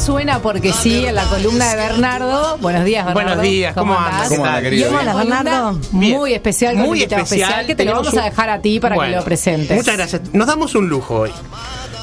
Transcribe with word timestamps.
suena 0.00 0.40
porque 0.40 0.72
sí 0.72 1.04
en 1.04 1.14
la 1.14 1.24
columna 1.24 1.70
de 1.70 1.76
Bernardo. 1.76 2.58
Buenos 2.58 2.84
días, 2.84 3.04
Bernardo. 3.06 3.28
Buenos 3.28 3.42
días, 3.42 3.74
¿cómo 3.74 3.98
andas? 3.98 4.28
¿Cómo 4.28 4.44
anda, 4.46 4.60
Y 4.60 4.62
querido? 4.64 4.90
Bien. 4.90 5.00
columna 5.02 5.42
Bernardo? 5.42 5.80
muy 5.92 6.32
especial, 6.34 6.76
Muy 6.76 7.02
especial. 7.02 7.66
que 7.66 7.74
te 7.74 7.84
lo 7.84 7.92
vamos 7.92 8.16
a 8.16 8.22
dejar 8.24 8.48
a 8.50 8.60
ti 8.60 8.80
para 8.80 8.94
Bueno, 8.94 9.10
que 9.12 9.16
lo 9.18 9.24
presentes. 9.24 9.76
Muchas 9.76 9.96
gracias. 9.96 10.22
Nos 10.32 10.46
damos 10.46 10.74
un 10.74 10.88
lujo 10.88 11.20
hoy. 11.20 11.30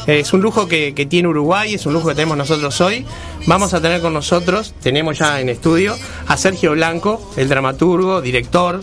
Es 0.05 0.31
un 0.31 0.41
lujo 0.41 0.67
que, 0.70 0.93
que 0.93 1.05
tiene 1.05 1.27
Uruguay, 1.27 1.73
es 1.73 1.85
un 1.85 1.93
lujo 1.93 2.07
que 2.09 2.15
tenemos 2.15 2.37
nosotros 2.37 2.79
hoy. 2.79 3.05
Vamos 3.45 3.73
a 3.73 3.81
tener 3.81 3.99
con 3.99 4.13
nosotros, 4.13 4.73
tenemos 4.82 5.17
ya 5.20 5.41
en 5.41 5.49
estudio, 5.49 5.95
a 6.27 6.37
Sergio 6.37 6.71
Blanco, 6.71 7.32
el 7.35 7.49
dramaturgo, 7.49 8.21
director, 8.21 8.79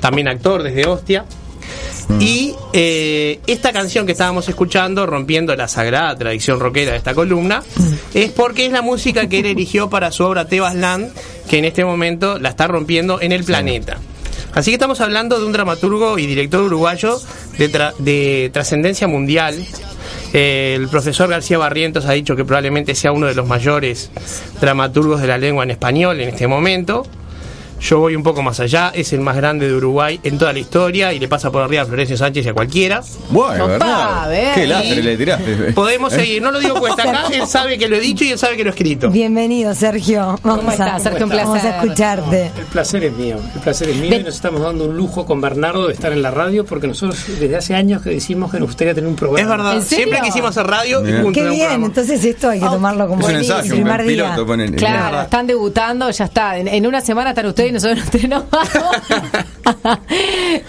también 0.00 0.26
actor 0.26 0.62
desde 0.64 0.86
Ostia. 0.86 1.26
Y 2.20 2.54
eh, 2.72 3.40
esta 3.46 3.72
canción 3.72 4.06
que 4.06 4.12
estábamos 4.12 4.48
escuchando, 4.48 5.06
rompiendo 5.06 5.54
la 5.56 5.68
sagrada 5.68 6.16
tradición 6.16 6.60
rockera 6.60 6.92
de 6.92 6.98
esta 6.98 7.14
columna, 7.14 7.62
es 8.12 8.30
porque 8.30 8.66
es 8.66 8.72
la 8.72 8.82
música 8.82 9.28
que 9.28 9.40
él 9.40 9.46
eligió 9.46 9.88
para 9.88 10.12
su 10.12 10.24
obra 10.24 10.46
Tebas 10.46 10.74
Land, 10.74 11.12
que 11.48 11.58
en 11.58 11.64
este 11.64 11.84
momento 11.84 12.38
la 12.38 12.50
está 12.50 12.66
rompiendo 12.66 13.20
en 13.20 13.32
el 13.32 13.44
planeta. 13.44 13.98
Así 14.54 14.70
que 14.70 14.74
estamos 14.74 15.00
hablando 15.00 15.38
de 15.40 15.46
un 15.46 15.52
dramaturgo 15.52 16.18
y 16.18 16.26
director 16.26 16.60
uruguayo 16.62 17.20
de, 17.58 17.72
tra- 17.72 17.94
de 17.98 18.50
trascendencia 18.52 19.08
mundial. 19.08 19.56
Eh, 20.32 20.74
el 20.76 20.88
profesor 20.88 21.28
García 21.28 21.58
Barrientos 21.58 22.04
ha 22.06 22.12
dicho 22.12 22.36
que 22.36 22.44
probablemente 22.44 22.94
sea 22.94 23.12
uno 23.12 23.26
de 23.26 23.34
los 23.34 23.46
mayores 23.48 24.10
dramaturgos 24.60 25.20
de 25.20 25.26
la 25.26 25.38
lengua 25.38 25.64
en 25.64 25.70
español 25.72 26.20
en 26.20 26.28
este 26.28 26.46
momento. 26.46 27.04
Yo 27.84 27.98
voy 27.98 28.16
un 28.16 28.22
poco 28.22 28.42
más 28.42 28.60
allá, 28.60 28.92
es 28.94 29.12
el 29.12 29.20
más 29.20 29.36
grande 29.36 29.68
de 29.68 29.74
Uruguay 29.74 30.18
en 30.22 30.38
toda 30.38 30.54
la 30.54 30.58
historia 30.58 31.12
y 31.12 31.18
le 31.18 31.28
pasa 31.28 31.50
por 31.52 31.60
arriba 31.62 31.82
a 31.82 31.84
Florencio 31.84 32.16
Sánchez 32.16 32.46
y 32.46 32.48
a 32.48 32.54
cualquiera. 32.54 33.02
Bueno, 33.28 33.64
Opa, 33.66 34.26
¿verdad? 34.26 34.54
Qué 34.54 34.66
lastre 34.66 35.02
le 35.02 35.16
tiraste. 35.18 35.54
Podemos 35.74 36.10
seguir, 36.10 36.40
no 36.40 36.50
lo 36.50 36.60
digo 36.60 36.76
cuesta 36.80 37.02
acá, 37.02 37.24
él 37.30 37.46
sabe 37.46 37.76
que 37.76 37.86
lo 37.86 37.96
he 37.96 38.00
dicho 38.00 38.24
y 38.24 38.30
él 38.30 38.38
sabe 38.38 38.56
que 38.56 38.64
lo 38.64 38.70
he 38.70 38.72
escrito. 38.72 39.10
Bienvenido, 39.10 39.74
Sergio. 39.74 40.38
Vamos 40.42 40.60
¿Cómo 40.60 40.70
estás, 40.70 40.92
a, 40.94 40.98
Sergio? 40.98 41.26
Un 41.26 41.30
Vamos 41.36 41.58
a 41.58 41.60
placer. 41.60 41.74
escucharte. 41.84 42.50
El 42.58 42.64
placer 42.72 43.04
es 43.04 43.12
mío, 43.12 43.36
el 43.54 43.60
placer 43.60 43.90
es 43.90 43.96
mío 43.96 44.10
Ven. 44.12 44.20
y 44.22 44.24
nos 44.24 44.34
estamos 44.34 44.62
dando 44.62 44.86
un 44.86 44.96
lujo 44.96 45.26
con 45.26 45.42
Bernardo 45.42 45.86
de 45.86 45.92
estar 45.92 46.10
en 46.10 46.22
la 46.22 46.30
radio 46.30 46.64
porque 46.64 46.86
nosotros 46.86 47.22
desde 47.38 47.54
hace 47.54 47.74
años 47.74 48.00
que 48.00 48.08
decimos 48.08 48.50
que 48.50 48.60
nos 48.60 48.68
gustaría 48.68 48.94
tener 48.94 49.10
un 49.10 49.16
programa. 49.16 49.40
Es 49.42 49.46
verdad, 49.58 49.82
siempre 49.82 50.20
quisimos 50.22 50.56
hacer 50.56 50.66
radio 50.66 51.02
y. 51.02 51.10
Qué 51.10 51.42
un 51.42 51.50
bien, 51.50 51.58
programa. 51.58 51.86
entonces 51.86 52.24
esto 52.24 52.48
hay 52.48 52.60
que 52.60 52.66
tomarlo 52.66 53.06
como 53.08 53.20
Es 53.20 53.28
un 53.28 53.36
ensayo, 53.36 53.74
un 53.74 53.82
primer 53.82 54.02
día. 54.06 54.34
piloto. 54.34 54.46
ponen- 54.46 54.74
Claro, 54.74 55.20
están 55.20 55.46
debutando, 55.46 56.10
ya 56.10 56.24
está. 56.24 56.56
En, 56.56 56.66
en 56.68 56.86
una 56.86 57.02
semana 57.02 57.28
están 57.28 57.44
ustedes 57.44 57.73
nosotros 57.74 57.98
nos 58.00 58.10
tenemos. 58.10 58.44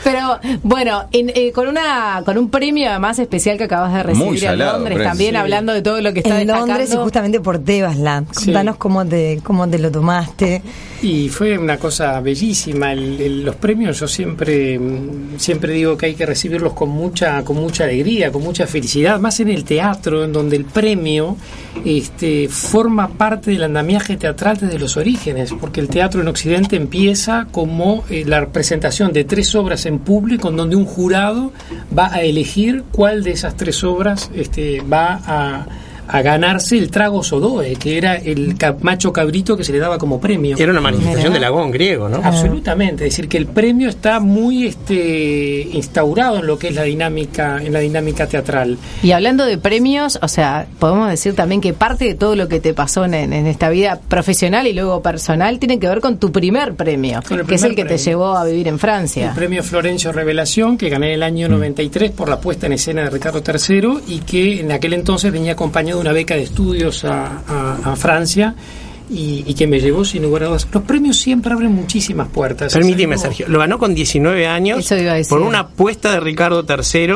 Pero 0.04 0.40
bueno, 0.64 1.06
en- 1.12 1.30
eh, 1.34 1.52
con 1.54 1.68
una 1.68 2.22
con 2.26 2.38
un 2.38 2.50
premio 2.50 2.90
además 2.90 3.20
especial 3.20 3.58
que 3.58 3.66
acabas 3.66 3.94
de 3.94 4.04
recibir 4.04 4.28
Muy 4.28 4.44
en 4.46 4.60
Londres, 4.60 5.04
también 5.04 5.32
Sí. 5.32 5.36
hablando 5.38 5.74
de 5.74 5.82
todo 5.82 6.02
lo 6.02 6.14
que 6.14 6.20
está 6.20 6.42
En 6.42 6.48
Londres 6.48 6.76
y 6.76 6.80
destacando. 6.80 7.04
justamente 7.04 7.40
por 7.40 7.60
Tebasland. 7.60 8.28
Sí. 8.34 8.46
Contanos 8.46 8.78
cómo 8.78 9.06
te, 9.06 9.40
cómo 9.44 9.68
te 9.68 9.80
lo 9.80 9.92
tomaste. 9.92 10.62
Y 11.02 11.30
fue 11.30 11.58
una 11.58 11.78
cosa 11.78 12.20
bellísima. 12.22 12.94
El- 12.94 13.22
el- 13.22 13.44
los 13.46 13.56
premios 13.56 14.00
yo 14.00 14.08
siempre 14.08 14.80
siempre 15.38 15.74
digo 15.74 15.98
que 15.98 16.08
hay 16.08 16.16
que 16.16 16.26
recibirlos 16.26 16.74
con 16.74 16.90
mucha 16.90 17.44
con 17.44 17.58
mucha 17.58 17.84
alegría, 17.84 18.32
con 18.32 18.42
mucha 18.44 18.66
felicidad, 18.68 19.20
más 19.20 19.40
en 19.40 19.50
el 19.50 19.64
teatro, 19.66 20.24
en 20.24 20.32
donde 20.34 20.56
el 20.56 20.66
premio 20.66 21.36
este, 21.84 22.48
forma 22.48 23.10
parte 23.10 23.52
del 23.52 23.64
andamiaje 23.64 24.16
teatral 24.18 24.58
desde 24.58 24.80
los 24.80 24.96
orígenes, 24.98 25.54
porque 25.60 25.82
el 25.82 25.90
teatro 25.90 26.22
en 26.22 26.28
Occidente 26.30 26.76
empieza 26.78 26.95
como 27.52 28.04
eh, 28.10 28.24
la 28.26 28.48
presentación 28.48 29.12
de 29.12 29.24
tres 29.24 29.54
obras 29.56 29.86
en 29.86 30.00
público, 30.00 30.50
en 30.50 30.56
donde 30.56 30.76
un 30.76 30.86
jurado 30.86 31.52
va 31.98 32.14
a 32.14 32.22
elegir 32.22 32.84
cuál 32.92 33.24
de 33.24 33.32
esas 33.32 33.56
tres 33.56 33.84
obras 33.84 34.32
este, 34.34 34.82
va 34.82 35.20
a 35.26 35.66
a 36.08 36.22
ganarse 36.22 36.78
el 36.78 36.92
trago 36.92 37.24
sodoe, 37.24 37.76
que 37.76 37.98
era 37.98 38.16
el 38.16 38.56
macho 38.82 39.12
cabrito 39.12 39.58
que 39.58 39.64
se 39.64 39.72
le 39.72 39.80
daba 39.80 39.98
como 39.98 40.20
premio. 40.20 40.58
Era 40.58 40.72
una 40.72 40.82
manifestación 40.82 41.34
del 41.34 41.44
agón 41.44 41.72
griego, 41.72 42.10
¿no? 42.10 42.22
Absolutamente, 42.24 43.06
es 43.06 43.12
decir 43.12 43.28
que 43.28 43.38
el 43.38 43.48
premio 43.48 43.90
está 43.90 44.20
muy 44.20 44.68
este 44.68 45.68
instaurado 45.74 46.40
en 46.40 46.48
lo 46.48 46.58
que 46.58 46.70
es 46.70 46.76
la 46.76 46.84
dinámica 46.84 47.62
en 47.62 47.74
la 47.74 47.80
dinámica 47.80 48.28
teatral. 48.28 48.78
Y 49.04 49.12
hablando 49.12 49.46
de 49.46 49.58
premios, 49.58 50.20
o 50.22 50.28
sea, 50.28 50.68
podemos 50.80 51.10
decir 51.10 51.36
también 51.36 51.62
que 51.62 51.74
parte 51.74 52.06
de 52.06 52.16
todo 52.16 52.36
lo 52.36 52.48
que 52.48 52.60
te 52.60 52.74
pasó 52.74 53.06
en, 53.06 53.14
en 53.14 53.48
esta 53.48 53.70
vida 53.70 54.00
profesional 54.08 54.68
y 54.68 54.74
luego 54.74 55.02
personal 55.02 55.60
tiene 55.60 55.80
que 55.80 55.88
ver 55.88 56.02
con 56.02 56.18
tu 56.18 56.32
primer 56.32 56.76
premio, 56.76 57.22
que 57.22 57.56
es 57.56 57.64
el 57.64 57.76
que 57.76 57.84
te 57.84 57.96
premio. 57.96 58.06
llevó 58.06 58.38
a 58.38 58.46
vivir 58.46 58.68
en 58.68 58.80
Francia. 58.80 59.30
El 59.30 59.36
premio 59.36 59.64
Florencio 59.64 60.12
Revelación 60.12 60.78
que 60.78 60.90
gané 60.90 61.08
en 61.08 61.14
el 61.14 61.24
año 61.24 61.48
93 61.50 62.12
por 62.12 62.30
la 62.30 62.40
puesta 62.40 62.68
en 62.68 62.74
escena 62.74 63.04
de 63.04 63.10
Ricardo 63.10 63.42
III 63.46 64.00
y 64.08 64.20
que 64.20 64.60
en 64.62 64.72
aquel 64.72 64.94
entonces 64.94 65.32
venía 65.32 65.54
acompañado 65.54 65.95
de 65.96 66.02
una 66.02 66.12
beca 66.14 66.36
de 66.36 66.44
estudios 66.44 67.04
a, 67.06 67.42
a- 67.48 67.92
a 67.92 67.96
Francia 67.96 68.56
y, 69.10 69.44
y 69.46 69.54
que 69.54 69.68
me 69.68 69.80
llevó 69.80 70.04
sin 70.06 70.24
lugar 70.24 70.44
a 70.44 70.48
dudas. 70.48 70.68
Los 70.72 70.84
premios 70.84 71.18
siempre 71.18 71.54
abren 71.54 71.72
muchísimas 71.72 72.28
puertas. 72.30 72.74
Permíteme, 72.74 73.18
Sergio. 73.18 73.48
Lo 73.48 73.60
ganó 73.60 73.78
con 73.78 73.94
19 73.94 74.48
años 74.48 74.78
por 75.30 75.42
una 75.48 75.60
apuesta 75.60 76.12
de 76.12 76.20
Ricardo 76.20 76.66
III 76.68 77.14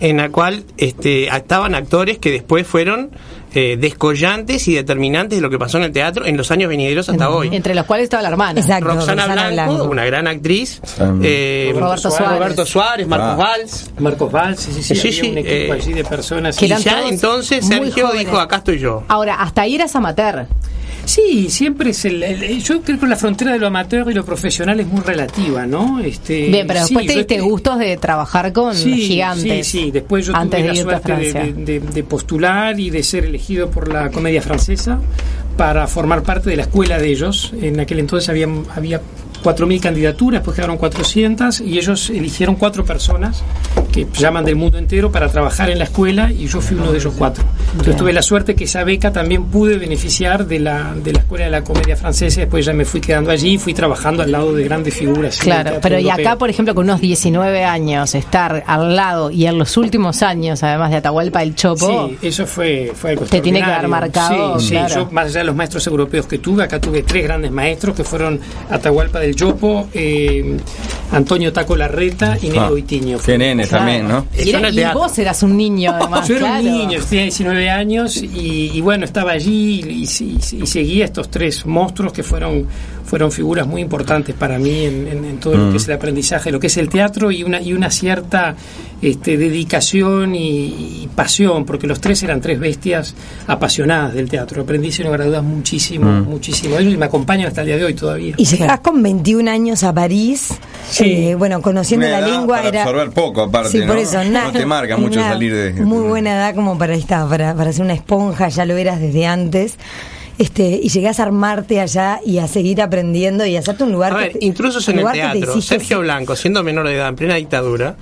en 0.00 0.16
la 0.16 0.30
cual 0.30 0.64
este, 0.78 1.28
estaban 1.34 1.74
actores 1.74 2.18
que 2.18 2.30
después 2.30 2.66
fueron 2.66 3.10
eh, 3.54 3.76
descollantes 3.78 4.66
y 4.68 4.74
determinantes 4.74 5.38
de 5.38 5.42
lo 5.42 5.50
que 5.50 5.58
pasó 5.58 5.78
en 5.78 5.84
el 5.84 5.92
teatro 5.92 6.24
en 6.26 6.36
los 6.36 6.50
años 6.50 6.68
venideros 6.68 7.08
hasta 7.08 7.30
hoy. 7.30 7.50
Entre 7.54 7.74
los 7.74 7.86
cuales 7.86 8.04
estaba 8.04 8.22
la 8.22 8.28
hermana. 8.30 8.60
Exacto. 8.60 8.86
Roxana, 8.88 9.26
Roxana 9.26 9.50
Blanco, 9.50 9.72
Blanco. 9.74 9.90
una 9.90 10.04
gran 10.04 10.26
actriz, 10.26 10.80
eh, 11.22 11.72
Roberto 11.74 12.10
Suárez. 12.10 12.38
Roberto 12.38 12.66
Suárez, 12.66 13.06
Marcos 13.06 13.28
Ah. 13.32 13.36
Valls. 13.36 13.90
Marcos 13.98 14.32
Valls, 14.32 14.60
sí, 14.60 14.72
sí, 14.82 14.94
sí, 14.94 15.12
Sí, 15.12 15.30
un 15.30 15.38
equipo 15.38 15.50
eh, 15.54 15.72
allí 15.72 15.92
de 15.92 16.04
personas. 16.04 16.56
que 16.56 16.66
Y 16.66 16.68
ya 16.68 17.06
entonces 17.08 17.66
Sergio 17.66 18.06
jóvenes. 18.06 18.26
dijo, 18.26 18.38
acá 18.38 18.56
estoy 18.56 18.78
yo. 18.78 19.04
Ahora, 19.08 19.34
hasta 19.36 19.62
ahí 19.62 19.74
eras 19.74 19.94
amateur. 19.96 20.46
Sí, 21.04 21.48
siempre 21.50 21.90
es 21.90 22.04
el, 22.04 22.22
el- 22.22 22.62
Yo 22.62 22.80
creo 22.82 22.98
que 22.98 23.06
la 23.06 23.16
frontera 23.16 23.52
de 23.52 23.58
lo 23.58 23.66
amateur 23.66 24.08
y 24.10 24.14
lo 24.14 24.24
profesional 24.24 24.78
es 24.80 24.86
muy 24.86 25.00
relativa, 25.00 25.66
¿no? 25.66 25.98
Este, 26.00 26.48
Bien, 26.48 26.66
pero 26.66 26.80
después 26.80 27.02
sí, 27.04 27.06
te 27.08 27.18
diste 27.18 27.34
te- 27.36 27.40
gustos 27.40 27.78
de 27.78 27.96
trabajar 27.96 28.52
con 28.52 28.74
Sí, 28.74 28.94
gigantes. 28.96 29.66
Sí, 29.66 29.80
sí, 29.84 29.90
después 29.90 30.26
yo 30.26 30.36
antes 30.36 30.60
tuve 30.60 30.68
de 30.68 30.74
la 30.76 30.82
suerte 30.82 31.12
de, 31.16 31.30
Francia. 31.30 31.52
de- 31.54 31.80
de- 31.80 31.80
de 31.80 32.02
postular 32.04 32.78
y 32.78 32.90
de 32.90 33.02
ser 33.02 33.24
elegido 33.24 33.68
por 33.70 33.92
la 33.92 34.10
comedia 34.10 34.42
francesa 34.42 35.00
para 35.56 35.86
formar 35.86 36.22
parte 36.22 36.50
de 36.50 36.56
la 36.56 36.62
escuela 36.62 36.98
de 36.98 37.08
ellos. 37.10 37.52
En 37.60 37.80
aquel 37.80 37.98
entonces 37.98 38.28
había, 38.28 38.48
había 38.74 39.00
4.000 39.42 39.80
candidaturas, 39.80 40.40
después 40.40 40.54
quedaron 40.56 40.76
400 40.78 41.60
y 41.60 41.78
ellos 41.78 42.10
eligieron 42.10 42.56
cuatro 42.56 42.84
personas 42.84 43.42
que 43.92 44.06
llaman 44.18 44.44
del 44.44 44.56
mundo 44.56 44.78
entero 44.78 45.12
para 45.12 45.28
trabajar 45.28 45.70
en 45.70 45.78
la 45.78 45.84
escuela 45.84 46.32
y 46.32 46.46
yo 46.46 46.60
fui 46.60 46.76
uno 46.76 46.92
de 46.92 46.98
esos 46.98 47.14
cuatro. 47.14 47.44
Entonces 47.72 47.96
tuve 47.96 48.12
la 48.12 48.22
suerte 48.22 48.54
que 48.54 48.64
esa 48.64 48.84
beca 48.84 49.12
también 49.12 49.44
pude 49.44 49.76
beneficiar 49.76 50.46
de 50.46 50.58
la, 50.60 50.94
de 50.94 51.12
la 51.12 51.18
escuela 51.20 51.44
de 51.44 51.50
la 51.50 51.62
comedia 51.62 51.96
francesa, 51.96 52.40
después 52.40 52.64
ya 52.64 52.72
me 52.72 52.84
fui 52.84 53.00
quedando 53.00 53.30
allí 53.30 53.54
y 53.54 53.58
fui 53.58 53.74
trabajando 53.74 54.22
al 54.22 54.32
lado 54.32 54.52
de 54.54 54.64
grandes 54.64 54.94
figuras. 54.94 55.38
Claro, 55.38 55.78
pero 55.82 55.98
y 55.98 56.04
europeo. 56.04 56.26
acá, 56.26 56.38
por 56.38 56.48
ejemplo, 56.50 56.74
con 56.74 56.84
unos 56.84 57.00
19 57.00 57.64
años, 57.64 58.14
estar 58.14 58.64
al 58.66 58.96
lado 58.96 59.30
y 59.30 59.46
en 59.46 59.58
los 59.58 59.76
últimos 59.76 60.22
años, 60.22 60.62
además 60.62 60.90
de 60.90 60.96
Atahualpa 60.96 61.40
del 61.40 61.54
Chopo, 61.54 62.08
Sí, 62.20 62.28
eso 62.28 62.46
fue, 62.46 62.92
fue 62.94 63.10
algo 63.10 63.24
Te 63.26 63.40
tiene 63.40 63.58
que 63.60 63.70
haber 63.70 63.88
marcado, 63.88 64.58
Sí, 64.58 64.68
sí, 64.68 64.74
claro. 64.74 64.94
yo, 64.94 65.10
más 65.10 65.26
allá 65.26 65.40
de 65.40 65.44
los 65.44 65.56
maestros 65.56 65.86
europeos 65.86 66.26
que 66.26 66.38
tuve, 66.38 66.64
acá 66.64 66.80
tuve 66.80 67.02
tres 67.02 67.24
grandes 67.24 67.50
maestros 67.50 67.94
que 67.94 68.04
fueron 68.04 68.40
Atahualpa 68.70 69.20
del 69.20 69.31
Chopo, 69.34 69.88
eh, 69.94 70.56
Antonio 71.12 71.52
Taco 71.52 71.76
Larreta 71.76 72.38
y 72.40 72.48
Nero 72.48 72.70
Ah, 72.74 72.78
Itiño. 72.78 73.18
Qué 73.18 73.36
nene 73.36 73.66
también, 73.66 74.08
¿no? 74.08 74.26
Y, 74.36 74.50
era- 74.50 74.94
vos 74.94 75.18
eras 75.18 75.42
un 75.42 75.56
niño, 75.56 75.92
además. 75.94 76.26
Yo 76.28 76.36
era 76.36 76.58
un 76.58 76.64
niño, 76.64 77.00
tenía 77.08 77.24
19 77.24 77.70
años 77.70 78.16
y, 78.16 78.70
y 78.74 78.80
bueno, 78.80 79.04
estaba 79.04 79.32
allí 79.32 79.80
y, 79.86 80.04
y- 80.24 80.62
y 80.62 80.66
seguía 80.66 81.04
estos 81.04 81.30
tres 81.30 81.66
monstruos 81.66 82.12
que 82.12 82.22
fueron, 82.22 82.66
fueron 83.04 83.30
figuras 83.32 83.66
muy 83.66 83.82
importantes 83.82 84.34
para 84.34 84.58
mí 84.58 84.84
en, 84.84 85.06
en- 85.08 85.24
en 85.24 85.38
todo 85.38 85.54
lo 85.56 85.70
que 85.70 85.76
es 85.76 85.88
el 85.88 85.94
aprendizaje, 85.94 86.50
lo 86.50 86.58
que 86.60 86.68
es 86.68 86.76
el 86.76 86.88
teatro 86.88 87.30
y 87.30 87.42
una, 87.42 87.60
y 87.60 87.72
una 87.72 87.90
cierta 87.90 88.54
este, 89.02 89.36
dedicación 89.36 90.34
y, 90.34 91.02
y 91.02 91.10
pasión, 91.14 91.64
porque 91.64 91.86
los 91.86 92.00
tres 92.00 92.22
eran 92.22 92.40
tres 92.40 92.58
bestias 92.60 93.14
apasionadas 93.46 94.14
del 94.14 94.28
teatro. 94.28 94.62
Aprendí 94.62 94.92
sin 94.92 95.06
lugar 95.06 95.22
a 95.22 95.24
dudas 95.26 95.42
muchísimo, 95.42 96.10
muchísimo 96.22 96.76
de 96.76 96.82
ellos 96.82 96.94
y 96.94 96.96
me 96.96 97.06
acompañan 97.06 97.48
hasta 97.48 97.62
el 97.62 97.66
día 97.68 97.76
de 97.76 97.84
hoy 97.84 97.94
todavía. 97.94 98.34
Y 98.38 98.44
llegás 98.44 98.80
con 98.80 99.02
21 99.02 99.50
años 99.50 99.82
a 99.84 99.92
París. 99.92 100.48
Sí. 100.88 101.04
eh, 101.04 101.34
bueno, 101.34 101.60
conociendo 101.62 102.06
la 102.08 102.20
lengua 102.20 102.56
para 102.58 102.68
era. 102.68 102.82
absorber 102.82 103.10
poco, 103.10 103.42
aparte, 103.42 103.70
Sí, 103.70 103.78
por 103.80 103.96
¿no? 103.96 104.00
eso. 104.02 104.22
No 104.24 104.52
te 104.52 104.64
marca 104.66 104.96
mucho 104.96 105.20
salir 105.20 105.54
de- 105.54 105.72
Muy 105.82 106.06
buena 106.06 106.32
edad 106.34 106.54
como 106.54 106.78
para, 106.78 106.94
esta, 106.94 107.28
para, 107.28 107.54
para 107.54 107.72
ser 107.72 107.84
una 107.84 107.94
esponja, 107.94 108.48
ya 108.48 108.64
lo 108.64 108.76
eras 108.76 109.00
desde 109.00 109.26
antes. 109.26 109.74
Este, 110.42 110.80
y 110.82 110.88
llegás 110.88 111.20
a 111.20 111.22
armarte 111.22 111.80
allá 111.80 112.18
y 112.26 112.38
a 112.38 112.48
seguir 112.48 112.82
aprendiendo 112.82 113.46
y 113.46 113.54
a 113.56 113.60
hacerte 113.60 113.84
un 113.84 113.92
lugar 113.92 114.12
A 114.12 114.16
que 114.18 114.22
ver, 114.24 114.32
te- 114.32 114.44
intrusos 114.44 114.88
en 114.88 114.98
el 114.98 115.04
que 115.06 115.12
te 115.12 115.18
teatro. 115.18 115.60
Sergio 115.62 115.96
ser- 115.98 116.04
Blanco, 116.04 116.34
siendo 116.34 116.64
menor 116.64 116.88
de 116.88 116.96
edad, 116.96 117.08
en 117.10 117.14
plena 117.16 117.34
dictadura, 117.36 117.94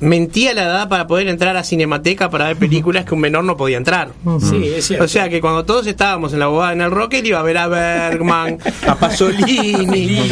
mentía 0.00 0.54
la 0.54 0.62
edad 0.64 0.88
para 0.88 1.06
poder 1.06 1.28
entrar 1.28 1.56
a 1.56 1.62
Cinemateca 1.64 2.30
para 2.30 2.46
ver 2.46 2.56
películas 2.56 3.04
que 3.04 3.14
un 3.14 3.20
menor 3.20 3.44
no 3.44 3.56
podía 3.58 3.76
entrar. 3.76 4.10
Sí, 4.40 4.68
es 4.74 4.86
cierto. 4.86 5.04
O 5.04 5.08
sea 5.08 5.28
que 5.28 5.40
cuando 5.42 5.64
todos 5.66 5.86
estábamos 5.86 6.32
en 6.32 6.38
la 6.38 6.46
bobada 6.46 6.72
en 6.72 6.80
el 6.80 6.90
rock, 6.90 7.14
él 7.14 7.26
iba 7.26 7.40
a 7.40 7.42
ver 7.42 7.58
a 7.58 7.66
Bergman, 7.66 8.58
a 8.86 8.94
Pasolini. 8.98 10.30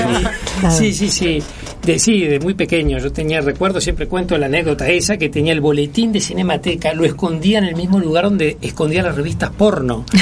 Sí, 0.78 0.92
sí, 0.94 1.10
sí. 1.10 1.42
De, 1.84 1.98
sí, 1.98 2.24
de 2.24 2.40
muy 2.40 2.54
pequeño. 2.54 2.98
Yo 2.98 3.12
tenía, 3.12 3.42
recuerdo, 3.42 3.78
siempre 3.78 4.06
cuento 4.06 4.38
la 4.38 4.46
anécdota 4.46 4.88
esa, 4.88 5.18
que 5.18 5.28
tenía 5.28 5.52
el 5.52 5.60
boletín 5.60 6.12
de 6.12 6.20
Cinemateca, 6.20 6.94
lo 6.94 7.04
escondía 7.04 7.58
en 7.58 7.64
el 7.64 7.76
mismo 7.76 8.00
lugar 8.00 8.24
donde 8.24 8.56
escondía 8.62 9.02
las 9.02 9.14
revistas 9.16 9.50
porno. 9.50 10.04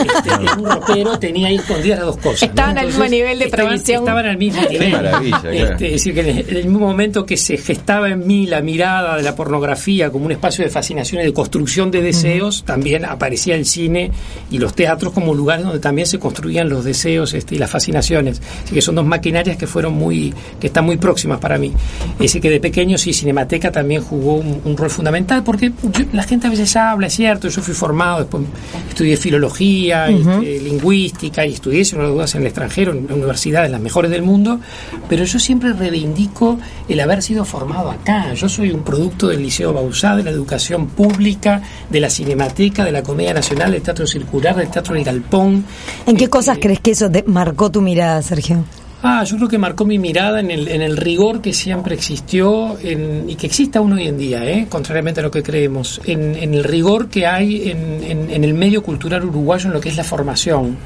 Este, 0.00 0.30
un 0.60 0.64
rockero 0.64 1.18
tenía 1.18 1.48
ahí 1.48 1.56
escondidas 1.56 1.98
las 1.98 2.06
dos 2.06 2.16
cosas. 2.16 2.42
¿no? 2.42 2.46
Estaban 2.48 2.78
al 2.78 2.86
mismo 2.86 3.04
nivel 3.06 3.38
de 3.38 3.48
previsión. 3.48 4.00
Estaban 4.00 4.26
al 4.26 4.36
mismo 4.36 4.62
nivel. 4.62 4.92
maravilla, 4.92 5.40
claro. 5.40 5.56
Este, 5.56 5.86
es 5.86 5.92
decir, 5.92 6.14
que 6.14 6.20
en 6.20 6.56
el, 6.56 6.64
mismo 6.64 6.80
momento 6.80 7.24
que 7.24 7.36
se 7.36 7.56
gestaba 7.56 8.08
en 8.08 8.26
mí 8.26 8.46
la 8.46 8.60
mirada 8.60 9.16
de 9.16 9.22
la 9.22 9.34
pornografía 9.36 10.10
como 10.10 10.26
un 10.26 10.32
espacio 10.32 10.64
de 10.64 10.70
fascinación 10.70 11.22
y 11.22 11.24
de 11.26 11.32
construcción 11.32 11.90
de 11.90 12.02
deseos, 12.02 12.64
también 12.64 13.04
aparecía 13.04 13.54
el 13.54 13.66
cine 13.66 14.10
y 14.50 14.58
los 14.58 14.74
teatros 14.74 15.12
como 15.12 15.34
lugares 15.34 15.64
donde 15.64 15.80
también 15.80 16.06
se 16.06 16.18
construían 16.18 16.68
los 16.68 16.84
deseos 16.84 17.34
este, 17.34 17.54
y 17.54 17.58
las 17.58 17.70
fascinaciones. 17.70 18.40
Así 18.64 18.74
que 18.74 18.82
son 18.82 18.94
dos 18.94 19.06
maquinarias 19.06 19.56
que 19.56 19.66
fueron 19.66 19.94
muy, 19.94 20.34
que 20.58 20.68
están 20.68 20.84
muy 20.84 20.96
próximas 20.96 21.09
para 21.40 21.58
mí. 21.58 21.72
Es 22.14 22.18
decir, 22.18 22.40
que 22.42 22.50
de 22.50 22.60
pequeño 22.60 22.98
sí, 22.98 23.12
Cinemateca 23.12 23.70
también 23.72 24.02
jugó 24.02 24.34
un, 24.36 24.60
un 24.64 24.76
rol 24.76 24.90
fundamental, 24.90 25.42
porque 25.44 25.72
yo- 25.92 26.04
la 26.12 26.22
gente 26.22 26.46
a 26.46 26.50
veces 26.50 26.74
habla, 26.76 27.06
es 27.08 27.14
cierto, 27.14 27.48
yo 27.48 27.62
fui 27.62 27.74
formado, 27.74 28.18
después 28.20 28.42
estudié 28.88 29.16
filología, 29.16 30.08
este, 30.08 30.60
lingüística 30.60 31.46
y 31.46 31.54
estudié, 31.54 31.84
sin 31.84 31.98
dudas, 32.00 32.34
en 32.34 32.42
el 32.42 32.46
extranjero, 32.48 32.92
en 32.92 33.10
universidades 33.12 33.70
las 33.70 33.80
mejores 33.80 34.10
del 34.10 34.22
mundo, 34.22 34.60
pero 35.08 35.24
yo 35.24 35.38
siempre 35.38 35.72
reivindico 35.72 36.58
el 36.88 37.00
haber 37.00 37.22
sido 37.22 37.44
formado 37.44 37.90
acá. 37.90 38.32
Yo 38.34 38.48
soy 38.48 38.70
un 38.70 38.82
producto 38.82 39.28
del 39.28 39.42
Liceo 39.42 39.72
Bausá, 39.72 40.16
de 40.16 40.22
la 40.24 40.30
educación 40.30 40.86
pública, 40.88 41.62
de 41.90 42.00
la 42.00 42.10
Cinemateca, 42.10 42.84
de 42.84 42.92
la 42.92 43.02
Comedia 43.02 43.34
Nacional, 43.34 43.72
del 43.72 43.82
Teatro 43.82 44.06
Circular, 44.06 44.56
del 44.56 44.68
Teatro 44.70 44.94
del 44.94 45.04
Galpón. 45.04 45.64
¿En 46.06 46.16
qué 46.16 46.24
Este, 46.24 46.28
cosas 46.30 46.58
crees 46.60 46.80
que 46.80 46.92
eso 46.92 47.10
te 47.10 47.22
marcó 47.24 47.70
tu 47.70 47.80
mirada, 47.80 48.22
Sergio? 48.22 48.64
Ah, 49.02 49.24
yo 49.24 49.36
creo 49.36 49.48
que 49.48 49.56
marcó 49.56 49.86
mi 49.86 49.98
mirada 49.98 50.40
en 50.40 50.50
el, 50.50 50.68
en 50.68 50.82
el 50.82 50.96
rigor 50.98 51.40
que 51.40 51.54
siempre 51.54 51.94
existió 51.94 52.78
en- 52.80 53.30
y 53.30 53.34
que 53.36 53.46
existe 53.46 53.78
aún 53.78 53.94
hoy 53.94 54.06
en 54.06 54.18
día, 54.18 54.44
¿eh? 54.44 54.66
contrariamente 54.68 55.20
a 55.20 55.22
lo 55.22 55.30
que 55.30 55.42
creemos, 55.42 56.02
en, 56.04 56.34
en 56.36 56.52
el 56.52 56.64
rigor 56.64 57.08
que 57.08 57.26
hay 57.26 57.70
en, 57.70 58.04
en- 58.04 58.30
en 58.30 58.44
el 58.44 58.52
medio 58.52 58.82
cultural 58.82 59.24
uruguayo 59.24 59.68
en 59.68 59.72
lo 59.72 59.80
que 59.80 59.88
es 59.88 59.96
la 59.96 60.04
formación. 60.04 60.76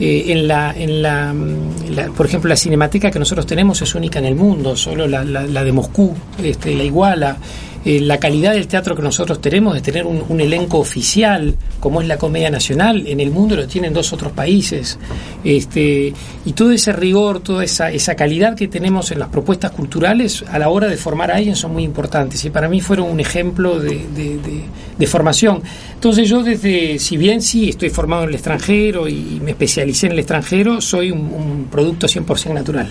Eh, 0.00 0.32
en 0.32 0.48
la, 0.48 0.74
en 0.74 1.02
la, 1.02 1.32
mm, 1.34 1.90
la- 1.94 2.06
por 2.08 2.24
ejemplo, 2.26 2.48
la 2.48 2.56
cinemateca 2.56 3.10
que 3.10 3.18
nosotros 3.18 3.44
tenemos 3.46 3.82
es 3.82 3.94
única 3.94 4.18
en 4.18 4.24
el 4.24 4.34
mundo, 4.34 4.74
solo 4.74 5.06
la, 5.06 5.22
la- 5.24 5.42
la 5.42 5.62
de 5.62 5.72
Moscú, 5.72 6.14
este, 6.42 6.74
la 6.74 6.84
iguala. 6.84 7.36
Eh, 7.82 7.98
la 8.00 8.18
calidad 8.18 8.52
del 8.52 8.66
teatro 8.66 8.94
que 8.94 9.00
nosotros 9.00 9.40
tenemos 9.40 9.72
de 9.72 9.80
tener 9.80 10.04
un, 10.04 10.22
un 10.28 10.38
elenco 10.42 10.78
oficial 10.78 11.54
como 11.80 12.02
es 12.02 12.08
la 12.08 12.18
Comedia 12.18 12.50
Nacional 12.50 13.06
en 13.06 13.20
el 13.20 13.30
mundo 13.30 13.56
lo 13.56 13.66
tienen 13.66 13.94
dos 13.94 14.12
otros 14.12 14.32
países. 14.32 14.98
Este 15.44 16.12
y 16.44 16.52
todo 16.52 16.72
ese 16.72 16.92
rigor 16.92 17.40
toda 17.40 17.64
esa, 17.64 17.90
esa 17.90 18.14
calidad 18.16 18.54
que 18.54 18.68
tenemos 18.68 19.10
en 19.12 19.18
las 19.18 19.28
propuestas 19.30 19.70
culturales 19.70 20.44
a 20.50 20.58
la 20.58 20.68
hora 20.68 20.88
de 20.88 20.98
formar 20.98 21.30
a 21.30 21.36
alguien 21.36 21.56
son 21.56 21.72
muy 21.72 21.82
importantes. 21.84 22.44
Y 22.44 22.50
para 22.50 22.68
mí 22.68 22.82
fueron 22.82 23.08
un 23.10 23.18
ejemplo 23.20 23.78
de, 23.80 23.88
de- 24.14 24.36
de- 24.38 24.64
de 24.98 25.06
formación. 25.06 25.62
Entonces 25.94 26.28
yo 26.28 26.42
desde 26.42 26.98
si 26.98 27.16
bien 27.16 27.40
sí 27.40 27.70
estoy 27.70 27.88
formado 27.88 28.24
en 28.24 28.28
el 28.28 28.34
extranjero 28.34 29.08
y 29.08 29.40
me 29.42 29.52
especialicé 29.52 29.89
en 30.06 30.12
el 30.12 30.18
extranjero 30.18 30.80
soy 30.80 31.10
un, 31.10 31.20
un 31.20 31.68
producto 31.70 32.06
100% 32.06 32.54
natural 32.54 32.88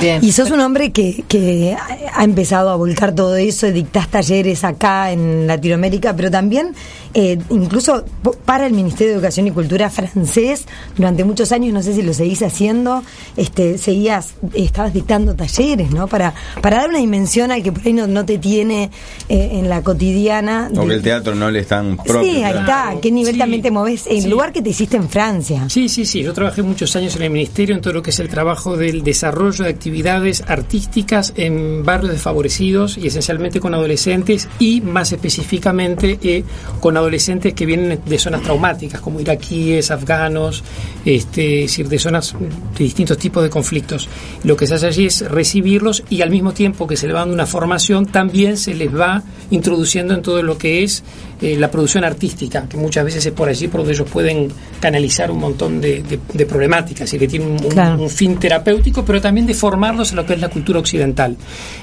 Bien. 0.00 0.22
Y 0.22 0.32
sos 0.32 0.50
un 0.50 0.60
hombre 0.60 0.92
que, 0.92 1.24
que 1.28 1.76
ha 2.14 2.24
empezado 2.24 2.70
a 2.70 2.76
volcar 2.76 3.14
todo 3.14 3.36
eso, 3.36 3.70
dictás 3.70 4.08
talleres 4.08 4.64
acá 4.64 5.10
en 5.10 5.46
Latinoamérica, 5.46 6.14
pero 6.14 6.30
también 6.30 6.74
eh, 7.14 7.38
incluso 7.50 8.04
para 8.44 8.66
el 8.66 8.72
Ministerio 8.72 9.12
de 9.12 9.14
Educación 9.16 9.46
y 9.46 9.50
Cultura 9.50 9.90
francés 9.90 10.66
durante 10.96 11.24
muchos 11.24 11.52
años, 11.52 11.72
no 11.72 11.82
sé 11.82 11.94
si 11.94 12.02
lo 12.02 12.12
seguís 12.14 12.42
haciendo, 12.42 13.02
este, 13.36 13.78
seguías, 13.78 14.34
estabas 14.54 14.92
dictando 14.92 15.34
talleres, 15.34 15.90
¿no? 15.90 16.06
Para, 16.08 16.34
para 16.62 16.78
dar 16.78 16.88
una 16.90 16.98
dimensión 16.98 17.50
al 17.52 17.62
que 17.62 17.72
por 17.72 17.86
ahí 17.86 17.92
no, 17.92 18.06
no 18.06 18.24
te 18.24 18.38
tiene 18.38 18.90
eh, 19.28 19.50
en 19.52 19.68
la 19.68 19.82
cotidiana. 19.82 20.70
O 20.76 20.80
de- 20.82 20.86
que 20.88 20.94
el 20.94 21.02
teatro 21.02 21.34
no 21.34 21.50
le 21.50 21.60
es 21.60 21.66
tan 21.68 21.96
propio. 21.96 22.22
Sí, 22.22 22.42
ahí 22.42 22.52
claro. 22.52 22.60
está. 22.60 23.00
¿Qué 23.00 23.10
nivel 23.10 23.34
Sí, 23.34 23.38
también 23.38 23.62
te 23.62 23.70
moves? 23.70 24.06
El 24.08 24.22
sí. 24.22 24.28
lugar 24.28 24.52
que 24.52 24.62
te 24.62 24.70
hiciste 24.70 24.96
en 24.96 25.08
Francia. 25.08 25.66
Sí, 25.68 25.88
sí, 25.88 26.04
sí. 26.04 26.22
Yo 26.22 26.32
trabajé 26.32 26.62
muchos 26.62 26.94
años 26.96 27.14
en 27.16 27.22
el 27.22 27.30
ministerio 27.30 27.74
en 27.74 27.80
todo 27.80 27.92
lo 27.94 28.02
que 28.02 28.10
es 28.10 28.18
el 28.20 28.28
trabajo 28.28 28.76
del 28.76 29.02
desarrollo 29.02 29.64
de 29.64 29.70
actividades 29.70 30.42
artísticas 30.46 31.32
en 31.36 31.84
barrios 31.84 32.12
desfavorecidos 32.12 32.98
y 32.98 33.06
esencialmente 33.06 33.60
con 33.60 33.74
adolescentes 33.74 34.48
y 34.58 34.80
más 34.80 35.12
específicamente 35.12 36.18
eh, 36.22 36.44
con 36.80 36.96
adolescentes 36.98 37.54
que 37.54 37.66
vienen 37.66 38.00
de 38.04 38.18
zonas 38.18 38.42
traumáticas 38.42 39.00
como 39.00 39.20
iraquíes, 39.20 39.90
afganos, 39.90 40.62
este, 41.04 41.64
es 41.64 41.70
decir, 41.70 41.88
de 41.88 41.98
zonas 41.98 42.34
de 42.38 42.84
distintos 42.84 43.18
tipos 43.18 43.42
de 43.42 43.50
conflictos. 43.50 44.08
Lo 44.44 44.56
que 44.56 44.66
se 44.66 44.74
hace 44.74 44.86
allí 44.86 45.06
es 45.06 45.22
recibirlos 45.28 46.02
y 46.10 46.22
al 46.22 46.30
mismo 46.30 46.52
tiempo 46.52 46.86
que 46.86 46.96
se 46.96 47.06
les 47.06 47.14
va 47.16 47.20
dando 47.20 47.34
una 47.34 47.46
formación 47.46 48.06
también 48.06 48.56
se 48.56 48.74
les 48.74 48.94
va 48.94 49.22
introduciendo 49.50 50.14
en 50.14 50.22
todo 50.22 50.42
lo 50.42 50.58
que 50.58 50.82
es 50.84 51.02
eh, 51.40 51.56
la 51.56 51.70
producción 51.70 52.04
artística, 52.04 52.68
que 52.68 52.76
muchas 52.76 53.04
veces 53.04 53.24
es 53.24 53.32
por 53.32 53.48
allí 53.48 53.68
por 53.68 53.80
donde 53.80 53.94
ellos 53.94 54.08
pueden 54.10 54.48
canalizar 54.80 55.30
un 55.30 55.38
montón 55.38 55.80
de, 55.80 56.02
de- 56.02 56.18
de 56.32 56.46
problemáticas 56.46 57.12
y 57.14 57.18
que 57.18 57.28
tiene 57.28 57.46
un, 57.46 57.52
un- 57.52 57.68
Claro. 57.70 58.02
un 58.02 58.10
fin 58.10 58.36
terapéutico, 58.38 59.04
pero 59.04 59.20
también 59.20 59.46
de 59.46 59.54
formarlos 59.54 60.10
en 60.10 60.16
lo 60.16 60.26
que 60.26 60.34
es 60.34 60.40
la 60.40 60.48
cultura 60.48 60.80
occidental. 60.80 61.36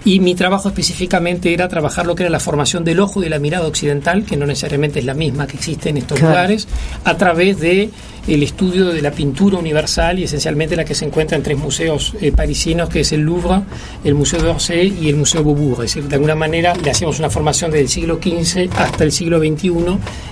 Y 0.04 0.20
mi 0.20 0.36
trabajo 0.36 0.68
específicamente 0.70 1.54
era 1.54 1.68
trabajar 1.70 2.06
lo 2.06 2.16
que 2.16 2.24
era 2.24 2.30
la 2.30 2.40
formación 2.40 2.84
del 2.84 3.00
ojo 3.00 3.22
y 3.22 3.24
de 3.26 3.30
la 3.30 3.40
mirada 3.40 3.66
occidental, 3.68 4.26
que 4.26 4.36
no 4.36 4.46
necesariamente 4.46 5.00
es 5.00 5.05
la 5.06 5.14
misma 5.14 5.48
que 5.48 5.58
existe 5.58 5.90
en 5.90 5.98
estos 5.98 6.18
Claro. 6.20 6.34
lugares, 6.34 6.68
a 7.04 7.18
través 7.18 7.60
de 7.60 7.90
el 8.28 8.42
estudio 8.42 8.88
de 8.88 9.04
la 9.04 9.12
pintura 9.12 9.58
universal 9.58 10.18
y 10.18 10.24
esencialmente 10.24 10.76
la 10.76 10.84
que 10.84 10.96
se 10.96 11.06
encuentra 11.06 11.38
en 11.38 11.44
tres 11.44 11.58
museos 11.60 12.16
eh, 12.20 12.32
parisinos, 12.32 12.90
que 12.90 13.02
es 13.02 13.12
el 13.12 13.22
Louvre, 13.22 13.62
el 14.04 14.16
Museo 14.16 14.42
d'Orsay 14.42 14.98
y 15.00 15.10
el 15.10 15.16
Museo 15.16 15.44
Beaubourg. 15.44 15.84
Es 15.84 15.94
decir, 15.94 16.10
de 16.10 16.16
alguna 16.16 16.34
manera 16.34 16.74
le 16.76 16.90
hacíamos 16.90 17.20
una 17.20 17.30
formación 17.30 17.70
desde 17.70 17.84
el 17.84 17.90
siglo 17.90 18.20
XV 18.20 18.70
hasta 18.78 19.04
el 19.04 19.12
siglo 19.12 19.38
XXI, 19.40 19.70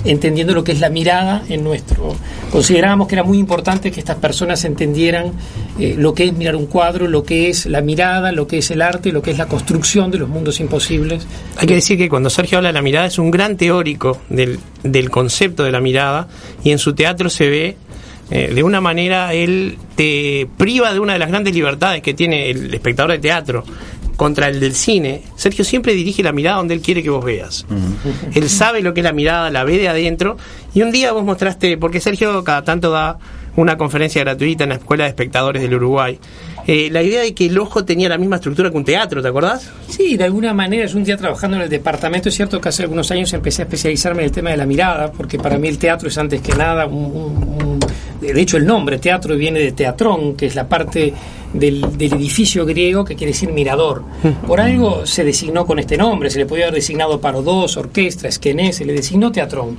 entendiendo 0.06 0.56
lo 0.56 0.64
que 0.64 0.72
es 0.72 0.80
la 0.80 0.90
mirada 0.90 1.44
en 1.50 1.64
nuestro... 1.64 2.16
Considerábamos 2.52 3.08
que 3.08 3.16
era 3.16 3.24
muy 3.24 3.38
importante 3.38 3.92
que 3.92 4.00
estas 4.00 4.18
personas 4.18 4.64
entendieran 4.66 5.32
eh, 5.80 5.96
lo 5.98 6.16
que 6.16 6.26
es 6.26 6.34
mirar 6.34 6.56
un 6.56 6.66
cuadro, 6.66 7.08
lo 7.08 7.24
que 7.24 7.50
es 7.50 7.68
la 7.68 7.82
mirada, 7.82 8.32
lo 8.32 8.48
que 8.48 8.58
es 8.60 8.72
el 8.72 8.82
arte, 8.82 9.12
lo 9.12 9.22
que 9.22 9.30
es 9.32 9.38
la 9.38 9.46
construcción 9.48 10.10
de 10.10 10.18
los 10.18 10.30
mundos 10.30 10.60
imposibles. 10.60 11.28
Hay 11.58 11.68
que 11.68 11.76
decir 11.76 11.98
que 12.00 12.10
cuando 12.10 12.32
Sergio 12.32 12.58
habla 12.58 12.70
de 12.70 12.74
la 12.74 12.82
mirada 12.82 13.06
es 13.06 13.20
un 13.20 13.30
gran 13.30 13.56
teórico 13.56 14.18
del, 14.30 14.60
del 14.84 15.10
concepto 15.10 15.64
de 15.64 15.72
la 15.72 15.80
mirada 15.80 16.28
y 16.64 16.72
en 16.72 16.80
su 16.80 16.94
teatro 16.94 17.30
se 17.30 17.50
ve 17.50 17.78
eh, 18.30 18.52
de 18.54 18.64
una 18.64 18.82
manera 18.82 19.34
él 19.34 19.78
te 19.96 20.48
priva 20.58 20.94
de 20.94 21.00
una 21.00 21.14
de 21.14 21.20
las 21.20 21.30
grandes 21.30 21.54
libertades 21.54 22.02
que 22.02 22.14
tiene 22.14 22.50
el 22.50 22.74
espectador 22.74 23.12
de 23.12 23.20
teatro 23.20 23.64
contra 24.16 24.48
el 24.48 24.60
del 24.60 24.76
cine. 24.76 25.24
Sergio 25.36 25.66
siempre 25.66 25.94
dirige 25.94 26.24
la 26.24 26.32
mirada 26.32 26.58
donde 26.58 26.74
él 26.74 26.82
quiere 26.82 27.04
que 27.04 27.10
vos 27.10 27.26
veas. 27.26 27.66
Él 28.34 28.50
sabe 28.50 28.82
lo 28.82 28.94
que 28.94 29.02
es 29.02 29.04
la 29.04 29.12
mirada, 29.12 29.50
la 29.50 29.64
ve 29.64 29.78
de 29.78 29.90
adentro 29.90 30.38
y 30.74 30.82
un 30.82 30.92
día 30.92 31.12
vos 31.12 31.24
mostraste, 31.24 31.78
porque 31.78 32.00
Sergio 32.00 32.44
cada 32.44 32.64
tanto 32.64 32.92
da 32.92 33.18
una 33.56 33.78
conferencia 33.78 34.22
gratuita 34.24 34.64
en 34.64 34.70
la 34.72 34.76
Escuela 34.76 35.04
de 35.04 35.10
Espectadores 35.10 35.62
del 35.62 35.74
Uruguay, 35.76 36.20
eh, 36.66 36.90
la 36.92 37.04
idea 37.04 37.22
de 37.22 37.34
que 37.34 37.46
el 37.48 37.58
ojo 37.60 37.84
tenía 37.86 38.10
la 38.10 38.18
misma 38.18 38.38
estructura 38.38 38.72
que 38.72 38.78
un 38.78 38.86
teatro, 38.86 39.22
¿te 39.22 39.28
acordás? 39.28 39.70
Sí, 39.90 40.16
de 40.18 40.24
alguna 40.24 40.54
manera, 40.54 40.86
yo 40.86 40.98
un 40.98 41.04
día 41.04 41.18
trabajando 41.18 41.58
en 41.58 41.64
el 41.64 41.70
departamento, 41.70 42.30
es 42.30 42.36
cierto 42.36 42.60
que 42.62 42.70
hace 42.70 42.84
algunos 42.84 43.12
años 43.12 43.32
empecé 43.34 43.62
a 43.62 43.66
especializarme 43.66 44.22
en 44.22 44.26
el 44.26 44.32
tema 44.32 44.50
de 44.52 44.58
la 44.58 44.66
mirada, 44.66 45.12
porque 45.12 45.38
para 45.38 45.58
mí 45.58 45.68
el 45.68 45.78
teatro 45.78 46.08
es 46.08 46.18
antes 46.18 46.42
que 46.42 46.54
nada 46.56 46.86
un... 46.86 46.96
un- 47.06 47.64
un- 47.64 47.80
de 48.24 48.40
hecho, 48.42 48.56
el 48.56 48.66
nombre 48.66 49.00
teatro 49.00 49.36
viene 49.36 49.60
de 49.60 49.74
teatrón, 49.74 50.36
que 50.38 50.46
es 50.46 50.56
la 50.56 50.66
parte 50.70 51.14
del, 51.52 51.98
del 51.98 52.14
edificio 52.14 52.66
griego 52.66 53.04
que 53.04 53.16
quiere 53.18 53.34
decir 53.34 53.52
mirador. 53.52 54.02
Por 54.48 54.62
algo 54.62 55.06
se 55.06 55.26
designó 55.26 55.66
con 55.66 55.78
este 55.78 55.98
nombre, 55.98 56.30
se 56.30 56.40
le 56.40 56.46
podía 56.46 56.64
haber 56.68 56.76
designado 56.76 57.20
parodos, 57.20 57.76
orquestra, 57.76 58.30
esquené, 58.30 58.72
se 58.72 58.86
le 58.86 58.94
designó 58.94 59.30
teatrón. 59.30 59.78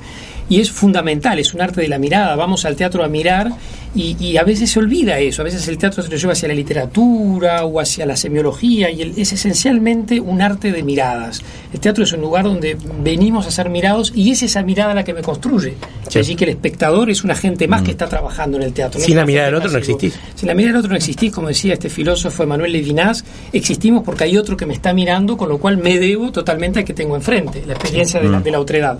Y 0.49 0.61
es 0.61 0.71
fundamental, 0.71 1.39
es 1.39 1.55
un 1.55 1.61
arte 1.61 1.81
de 1.81 1.89
la 1.89 1.99
mirada. 1.99 2.37
Vamos 2.37 2.65
al 2.65 2.77
teatro 2.77 3.05
a 3.05 3.09
mirar 3.09 3.51
y, 3.95 4.17
y 4.19 4.37
a 4.37 4.43
veces 4.45 4.71
se 4.71 4.79
olvida 4.79 5.19
eso. 5.19 5.43
A 5.43 5.45
veces 5.45 5.67
el 5.69 5.79
teatro 5.79 6.03
se 6.03 6.09
lo 6.11 6.17
lleva 6.17 6.33
hacia 6.33 6.49
la 6.49 6.55
literatura 6.55 7.65
o 7.65 7.81
hacia 7.81 8.07
la 8.07 8.17
semiología 8.17 8.91
y 8.91 9.03
el- 9.03 9.19
es 9.19 9.33
esencialmente 9.33 10.21
un 10.21 10.43
arte 10.43 10.73
de 10.73 10.83
miradas. 10.83 11.43
El 11.73 11.81
teatro 11.81 12.05
es 12.05 12.13
un 12.13 12.21
lugar 12.21 12.45
donde 12.45 12.77
venimos 13.03 13.47
a 13.47 13.51
ser 13.51 13.69
mirados 13.71 14.13
y 14.15 14.31
es 14.31 14.43
esa 14.43 14.63
mirada 14.63 14.95
la 14.95 15.05
que 15.05 15.15
me 15.15 15.23
construye. 15.23 15.75
Sí. 16.09 16.19
Allí 16.19 16.37
que 16.37 16.45
el 16.45 16.51
espectador 16.51 17.11
es 17.11 17.25
un 17.25 17.31
agente 17.31 17.67
más 17.69 17.83
que 17.83 17.93
está 17.93 18.09
trabajando 18.09 18.57
en 18.57 18.65
el 18.65 18.73
teatro. 18.73 18.99
no 19.01 19.05
Sin 19.07 19.15
es 19.15 19.17
la 19.21 19.27
mirada 19.27 19.47
del 19.47 19.55
otro 19.57 19.71
no 19.71 19.79
existís. 19.79 20.19
Sin 20.35 20.49
la 20.49 20.55
mirada 20.55 20.73
del 20.73 20.79
otro 20.81 20.91
no 20.91 20.97
existís, 20.97 21.33
como 21.33 21.49
decía 21.49 21.73
este 21.75 21.89
filósofo 21.89 22.43
Emanuel 22.43 22.73
Levinas, 22.73 23.25
existimos 23.53 24.03
porque 24.05 24.25
hay 24.25 24.37
otro 24.37 24.57
que 24.57 24.67
me 24.67 24.75
está 24.75 24.93
mirando, 24.93 25.37
con 25.37 25.49
lo 25.49 25.59
cual 25.59 25.77
me 25.79 25.99
debo 25.99 26.31
totalmente 26.33 26.81
al 26.81 26.85
que 26.85 26.95
tengo 26.95 27.17
enfrente, 27.17 27.63
la 27.67 27.75
experiencia 27.75 28.21
de 28.21 28.29
la, 28.29 28.41
de 28.41 28.51
la 28.51 28.61
otredad. 28.61 28.99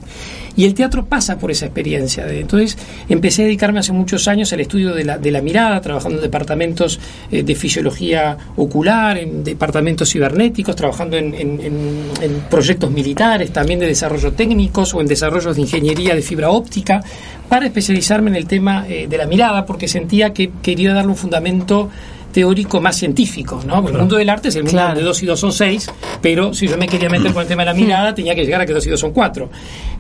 Y 0.57 0.65
el 0.65 0.75
teatro 0.75 1.05
pasa 1.07 1.37
por 1.39 1.51
esa 1.51 1.67
experiencia. 1.67 2.25
De, 2.27 2.41
entonces 2.41 2.79
empecé 3.09 3.43
a 3.43 3.45
dedicarme 3.47 3.81
hace 3.81 3.93
muchos 3.93 4.29
años 4.29 4.53
al 4.53 4.61
estudio 4.61 4.84
estudio 4.85 4.95
de 4.95 5.05
la, 5.05 5.19
de 5.19 5.31
la 5.31 5.41
mirada, 5.41 5.81
trabajando 5.81 6.19
en 6.19 6.23
departamentos 6.23 7.01
eh, 7.31 7.43
de 7.43 7.55
fisiología 7.55 8.37
ocular, 8.57 9.17
en 9.19 9.43
departamentos 9.45 10.11
cibernéticos, 10.11 10.77
trabajando 10.77 11.17
en, 11.17 11.35
en- 11.35 11.61
en- 11.61 12.05
en 12.21 12.41
proyectos 12.51 12.91
militares, 12.91 13.53
también 13.53 13.81
de 13.81 13.87
desarrollo 13.87 14.33
técnicos 14.33 14.95
o 14.95 15.01
en 15.01 15.07
desarrollos 15.07 15.57
de 15.57 15.63
ingeniería 15.63 16.15
de 16.15 16.23
fibra 16.23 16.51
óptica, 16.51 17.03
para 17.49 17.67
especializarme 17.67 18.31
en 18.31 18.37
el 18.37 18.47
tema 18.47 18.87
eh, 18.89 19.07
de 19.09 19.17
la 19.19 19.27
mirada, 19.27 19.65
porque 19.67 19.89
sentía 19.89 20.33
que 20.33 20.51
quería 20.63 20.93
darle 20.93 21.11
un 21.11 21.17
fundamento 21.17 21.91
teórico 22.33 22.81
más 22.81 22.97
científico, 22.97 23.61
¿no? 23.65 23.87
El 23.89 23.95
mundo 23.97 24.17
del 24.17 24.29
arte 24.29 24.49
es 24.49 24.57
el 24.57 24.65
mundo 24.65 24.73
Claro. 24.79 24.89
donde 24.95 25.05
dos 25.05 25.23
y 25.23 25.27
dos 25.27 25.39
son 25.39 25.53
seis, 25.53 25.89
pero 26.21 26.53
si 26.53 26.67
yo 26.67 26.77
me 26.77 26.89
quería 26.89 27.09
meter 27.09 27.33
con 27.33 27.43
el 27.43 27.47
tema 27.49 27.63
de 27.63 27.67
la 27.67 27.75
mirada, 27.75 28.13
tenía 28.13 28.35
que 28.35 28.45
llegar 28.45 28.61
a 28.61 28.67
que 28.67 28.73
dos 28.73 28.85
y 28.89 28.91
dos 28.91 28.99
son 28.99 29.13
cuatro. 29.13 29.51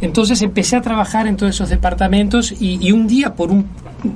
Entonces 0.01 0.43
empecé 0.43 0.75
a 0.75 0.83
trabajar 0.83 1.29
en 1.29 1.37
todos 1.37 1.55
esos 1.55 1.69
departamentos 1.69 2.51
y, 2.59 2.85
y 2.85 2.91
un 2.91 3.07
día, 3.07 3.35
por 3.37 3.53
un, 3.53 3.67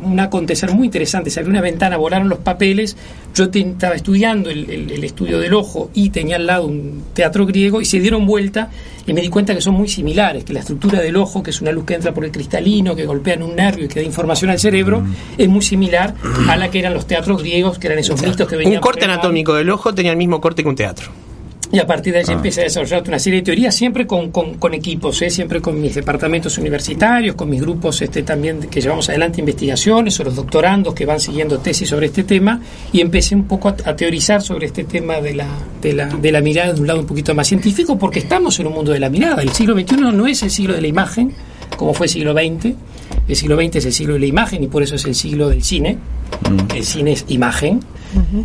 un 0.03 0.21
acontecer 0.21 0.73
muy 0.73 0.87
interesante, 0.87 1.31
se 1.31 1.41
abrió 1.41 1.51
una 1.53 1.61
ventana, 1.61 1.97
volaron 1.97 2.29
los 2.29 2.39
papeles, 2.41 2.97
yo 3.35 3.49
te- 3.51 3.61
estaba 3.61 3.95
estudiando 3.95 4.51
el, 4.51 4.69
el- 4.71 4.91
el 4.91 5.05
estudio 5.05 5.39
del 5.39 5.55
ojo 5.55 5.91
y 5.95 6.11
tenía 6.11 6.37
al 6.37 6.47
lado 6.47 6.67
un 6.67 7.03
teatro 7.15 7.47
griego 7.47 7.81
y 7.81 7.85
se 7.85 7.99
dieron 8.01 8.27
vuelta 8.27 8.71
y 9.07 9.13
me 9.15 9.21
di 9.23 9.29
cuenta 9.29 9.55
que 9.55 9.61
son 9.63 9.75
muy 9.75 9.89
similares, 9.89 10.45
que 10.45 10.53
la 10.53 10.61
estructura 10.61 11.01
del 11.01 11.17
ojo, 11.17 11.43
que 11.43 11.51
es 11.51 11.61
una 11.63 11.73
luz 11.73 11.85
que 11.87 11.95
entra 11.95 12.13
por 12.13 12.25
el 12.25 12.31
cristalino, 12.31 12.95
que 12.95 13.07
golpea 13.07 13.35
en 13.35 13.43
un 13.43 13.57
nervio 13.57 13.87
y 13.87 13.89
que 13.89 14.01
da 14.01 14.07
información 14.07 14.51
al 14.51 14.59
cerebro, 14.59 15.03
es 15.39 15.49
muy 15.49 15.63
similar 15.63 16.15
a 16.49 16.57
la 16.57 16.71
que 16.71 16.79
eran 16.79 16.93
los 16.93 17.07
teatros 17.07 17.43
griegos, 17.43 17.79
que 17.79 17.87
eran 17.87 17.99
esos 17.99 18.21
mitos 18.23 18.47
que 18.47 18.57
venían 18.57 18.77
Un 18.77 18.81
corte 18.83 19.05
anatómico 19.07 19.55
del 19.55 19.71
ojo 19.71 19.95
tenía 19.95 20.13
el 20.13 20.19
mismo 20.19 20.41
corte 20.41 20.63
que 20.63 20.69
un 20.69 20.77
teatro. 20.77 21.09
Y 21.71 21.79
a 21.79 21.87
partir 21.87 22.13
de 22.15 22.21
ahí 22.21 22.25
empecé 22.33 22.63
a 22.63 22.65
desarrollar 22.65 23.03
una 23.07 23.19
serie 23.19 23.41
de 23.41 23.45
teorías, 23.45 23.75
siempre 23.75 24.07
con, 24.07 24.31
con- 24.31 24.55
con 24.55 24.73
equipos, 24.75 25.21
¿eh? 25.23 25.29
siempre 25.31 25.61
con 25.61 25.81
mis 25.81 25.95
departamentos 25.95 26.57
universitarios, 26.57 27.35
con 27.35 27.51
mis 27.51 27.61
grupos 27.61 28.01
este, 28.01 28.23
también 28.23 28.61
que 28.71 28.81
llevamos 28.81 29.09
adelante 29.11 29.41
investigaciones, 29.41 30.19
o 30.21 30.25
los 30.25 30.35
doctorandos 30.37 30.95
que 30.95 31.05
van 31.05 31.21
siguiendo 31.21 31.59
tesis 31.59 31.89
sobre 31.89 32.07
este 32.07 32.25
tema, 32.25 32.61
y 32.93 33.01
empecé 33.01 33.35
un 33.35 33.45
poco 33.45 33.69
a, 33.69 33.77
a 33.85 33.95
teorizar 33.97 34.41
sobre 34.41 34.67
este 34.67 34.85
tema 34.85 35.21
de 35.21 35.35
la, 35.35 35.47
de, 35.83 35.93
la, 35.93 36.07
de 36.07 36.33
la 36.33 36.41
mirada 36.41 36.73
de 36.73 36.81
un 36.81 36.87
lado 36.87 37.01
un 37.01 37.07
poquito 37.07 37.35
más 37.35 37.47
científico, 37.49 37.99
porque 37.99 38.21
estamos 38.21 38.59
en 38.61 38.67
un 38.67 38.73
mundo 38.73 38.93
de 38.93 39.01
la 39.01 39.11
mirada. 39.11 39.43
El 39.43 39.51
siglo 39.53 39.75
XXI 39.79 39.97
no 40.13 40.27
es 40.27 40.43
el 40.43 40.51
siglo 40.51 40.75
de 40.75 40.81
la 40.81 40.89
imagen, 40.89 41.33
como 41.77 41.93
fue 41.93 42.07
el 42.07 42.11
siglo 42.11 42.33
XX. 42.33 42.75
El 43.29 43.37
siglo 43.37 43.57
XX 43.57 43.77
es 43.77 43.85
el 43.87 43.93
siglo 43.93 44.15
de 44.15 44.21
la 44.21 44.27
imagen 44.27 44.63
y 44.63 44.69
por 44.69 44.83
eso 44.83 44.95
es 44.95 45.05
el 45.05 45.15
siglo 45.15 45.49
del 45.51 45.63
cine. 45.63 45.99
El 46.75 46.85
cine 46.85 47.13
es 47.13 47.25
imagen. 47.29 47.81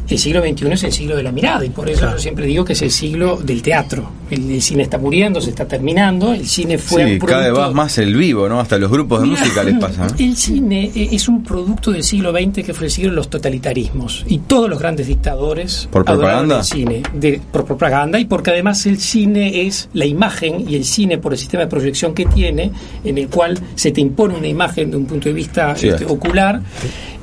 El 0.10 0.20
siglo 0.20 0.42
XXI 0.42 0.68
es 0.74 0.84
el 0.84 0.92
siglo 0.92 1.16
de 1.16 1.24
la 1.24 1.32
mirada 1.32 1.64
y 1.64 1.70
por 1.70 1.90
eso 1.90 2.02
yo 2.12 2.18
siempre 2.20 2.46
digo 2.46 2.66
que 2.66 2.74
es 2.74 2.82
el 2.82 2.92
siglo 2.92 3.38
del 3.38 3.62
teatro. 3.62 4.10
El, 4.30 4.52
el 4.52 4.62
cine 4.62 4.84
está 4.84 4.98
muriendo, 4.98 5.40
se 5.40 5.52
está 5.52 5.66
terminando. 5.66 6.34
El 6.34 6.46
cine 6.46 6.78
fue 6.78 7.06
Sí, 7.06 7.12
un 7.14 7.20
cada 7.20 7.44
vez 7.44 7.52
producto- 7.52 7.70
va 7.70 7.72
más 7.74 7.98
el 7.98 8.14
vivo, 8.14 8.50
¿no? 8.50 8.60
Hasta 8.60 8.78
los 8.78 8.92
grupos 8.92 9.22
de 9.22 9.28
Mira, 9.30 9.40
música 9.40 9.64
les 9.64 9.76
pasa. 9.80 10.08
¿no? 10.08 10.16
El 10.20 10.36
cine 10.36 10.92
eh, 10.94 11.10
es 11.14 11.30
un 11.30 11.44
producto 11.44 11.92
del 11.92 12.04
siglo 12.04 12.34
XX 12.34 12.62
que 12.66 12.74
fue 12.74 12.88
el 12.88 12.92
siglo 12.92 13.12
de 13.12 13.16
los 13.16 13.30
totalitarismos. 13.30 14.26
Y 14.28 14.40
todos 14.40 14.70
los 14.70 14.80
grandes 14.80 15.08
dictadores 15.08 15.88
¿Por 15.90 16.02
adoraron 16.10 16.50
propaganda? 16.50 16.58
el 16.60 16.64
cine. 16.66 17.04
De, 17.14 17.42
por 17.52 17.64
propaganda 17.66 18.20
y 18.20 18.26
porque 18.26 18.52
además 18.52 18.86
el 18.86 19.00
cine 19.00 19.66
es 19.66 19.88
la 19.94 20.06
imagen 20.06 20.70
y 20.70 20.76
el 20.76 20.84
cine 20.84 21.20
por 21.20 21.32
el 21.32 21.40
sistema 21.40 21.64
de 21.64 21.70
proyección 21.70 22.14
que 22.14 22.26
tiene, 22.26 22.70
en 23.06 23.18
el 23.18 23.30
cual 23.30 23.58
se 23.76 23.92
te 23.92 24.02
impone 24.02 24.36
una 24.36 24.48
imagen 24.48 24.92
de 24.92 24.98
un 24.98 25.06
punto 25.06 25.30
de 25.30 25.34
vista 25.36 25.74
Sí. 25.78 25.88
este, 25.88 26.04
ocular. 26.06 26.62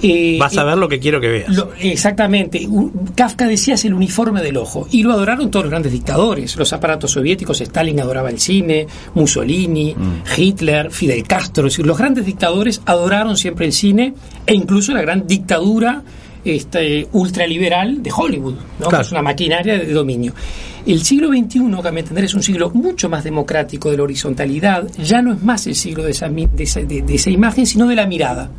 Eh, 0.02 0.36
Vas 0.38 0.56
a 0.58 0.64
ver 0.64 0.78
lo 0.78 0.88
que 0.88 0.98
quiero 0.98 1.20
que 1.20 1.28
veas. 1.28 1.48
lo- 1.54 1.70
exactamente. 1.78 2.66
U- 2.68 2.90
Kafka 3.14 3.46
decía 3.46 3.74
es 3.74 3.84
el 3.84 3.94
uniforme 3.94 4.42
del 4.42 4.56
ojo. 4.56 4.86
Y 4.90 5.02
lo 5.02 5.12
adoraron 5.12 5.50
todos 5.50 5.64
los 5.64 5.70
grandes 5.70 5.92
dictadores. 5.92 6.56
Los 6.56 6.72
aparatos 6.72 7.10
soviéticos, 7.12 7.60
Stalin 7.60 8.00
adoraba 8.00 8.30
el 8.30 8.38
cine, 8.40 8.86
Mussolini, 9.14 9.94
Hitler, 10.36 10.90
Fidel 10.90 11.22
Castro. 11.26 11.66
Es 11.66 11.74
decir, 11.74 11.86
los 11.86 11.98
grandes 11.98 12.26
dictadores 12.26 12.80
adoraron 12.86 13.36
siempre 13.36 13.66
el 13.66 13.72
cine 13.72 14.14
e 14.46 14.54
incluso 14.54 14.92
la 14.92 15.02
gran 15.02 15.26
dictadura 15.26 16.02
este, 16.44 17.06
ultraliberal 17.12 18.02
de 18.02 18.10
Hollywood, 18.16 18.54
¿no? 18.78 18.88
Claro. 18.88 18.96
que 18.98 19.02
es 19.02 19.12
una 19.12 19.22
maquinaria 19.22 19.78
de 19.78 19.92
dominio. 19.92 20.32
El 20.86 21.02
siglo 21.02 21.28
XXI, 21.28 21.60
que 21.82 21.88
a 21.88 21.92
mi 21.92 22.00
entender 22.00 22.24
es 22.24 22.32
un 22.34 22.42
siglo 22.42 22.70
mucho 22.72 23.10
más 23.10 23.22
democrático 23.24 23.90
de 23.90 23.98
la 23.98 24.04
horizontalidad, 24.04 24.88
ya 25.02 25.20
no 25.20 25.34
es 25.34 25.42
más 25.42 25.66
el 25.66 25.74
siglo 25.74 26.02
de 26.04 26.12
esa, 26.12 26.28
mi- 26.28 26.46
de 26.46 26.62
esa, 26.64 26.80
de- 26.80 27.02
de 27.02 27.14
esa 27.14 27.28
imagen, 27.28 27.66
sino 27.66 27.86
de 27.86 27.94
la 27.96 28.06
mirada. 28.06 28.50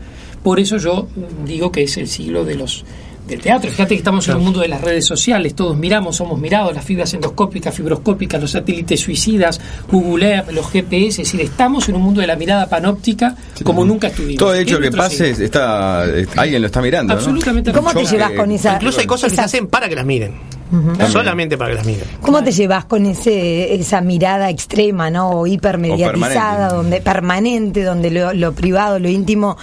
Por 0.43 0.59
eso 0.59 0.77
yo 0.77 1.07
digo 1.45 1.71
que 1.71 1.83
es 1.83 1.97
el 1.97 2.07
siglo 2.07 2.43
de 2.45 2.55
los 2.55 2.83
del 3.27 3.39
teatro. 3.39 3.69
Fíjate 3.69 3.89
que 3.89 3.99
estamos 3.99 4.27
en 4.27 4.35
un 4.35 4.43
mundo 4.43 4.59
de 4.59 4.67
las 4.67 4.81
redes 4.81 5.05
sociales, 5.05 5.53
todos 5.55 5.77
miramos, 5.77 6.17
somos 6.17 6.39
mirados, 6.39 6.73
las 6.73 6.83
fibras 6.83 7.13
endoscópicas, 7.13 7.73
fibroscópicas, 7.73 8.41
los 8.41 8.51
satélites 8.51 8.99
suicidas, 8.99 9.61
Google 9.89 10.27
Earth, 10.27 10.51
los 10.51 10.69
GPS, 10.69 11.21
es 11.21 11.31
decir, 11.31 11.41
estamos 11.41 11.87
en 11.89 11.95
un 11.95 12.01
mundo 12.01 12.21
de 12.21 12.27
la 12.27 12.35
mirada 12.35 12.67
panóptica 12.67 13.35
como 13.63 13.85
nunca 13.85 14.07
estuvimos. 14.07 14.39
Todo 14.39 14.53
hecho 14.55 14.79
¿Qué 14.79 14.89
que 14.89 14.97
pase 14.97 15.33
siglo? 15.33 15.45
está, 15.45 16.01
alguien 16.35 16.61
lo 16.61 16.67
está 16.67 16.81
mirando, 16.81 17.13
¿no? 17.13 17.19
Absolutamente. 17.19 17.71
¿Cómo 17.71 17.93
te 17.93 18.05
llevas 18.05 18.31
eh, 18.31 18.35
con 18.35 18.51
esa... 18.51 18.75
Incluso 18.75 18.99
hay 18.99 19.07
cosas 19.07 19.31
que 19.31 19.35
se 19.35 19.41
hacen 19.41 19.67
para 19.67 19.87
que 19.87 19.95
las 19.95 20.05
miren. 20.05 20.60
Solamente 21.09 21.57
para 21.57 21.71
que 21.71 21.75
las 21.77 21.85
miren. 21.85 22.03
¿Cómo 22.21 22.43
te 22.43 22.51
llevas 22.51 22.85
con 22.85 23.05
ese 23.05 23.73
esa 23.75 24.01
mirada 24.01 24.49
extrema, 24.49 25.09
no? 25.09 25.31
O 25.31 25.47
hipermediatizada, 25.47 26.67
O 26.67 26.69
permanente. 26.69 26.75
donde 26.75 27.01
permanente, 27.01 27.83
donde 27.83 28.11
lo, 28.11 28.33
lo 28.33 28.53
privado, 28.53 28.99
lo 28.99 29.09
íntimo 29.09 29.57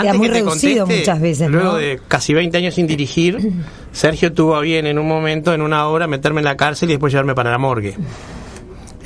queda 0.00 0.14
muy 0.14 0.28
que 0.28 0.34
reducido 0.34 0.80
conteste, 0.84 1.00
muchas 1.00 1.20
veces, 1.20 1.50
luego 1.50 1.72
¿no? 1.72 1.76
de 1.76 2.00
casi 2.08 2.34
20 2.34 2.56
años 2.56 2.74
sin 2.74 2.86
dirigir, 2.86 3.38
Sergio 3.92 4.32
tuvo 4.32 4.56
a 4.56 4.60
bien 4.60 4.86
en 4.86 4.98
un 4.98 5.06
momento, 5.06 5.54
en 5.54 5.62
una 5.62 5.86
obra, 5.88 6.06
meterme 6.06 6.40
en 6.40 6.46
la 6.46 6.56
cárcel 6.56 6.88
y 6.90 6.92
después 6.92 7.12
llevarme 7.12 7.34
para 7.34 7.50
la 7.50 7.58
morgue. 7.58 7.94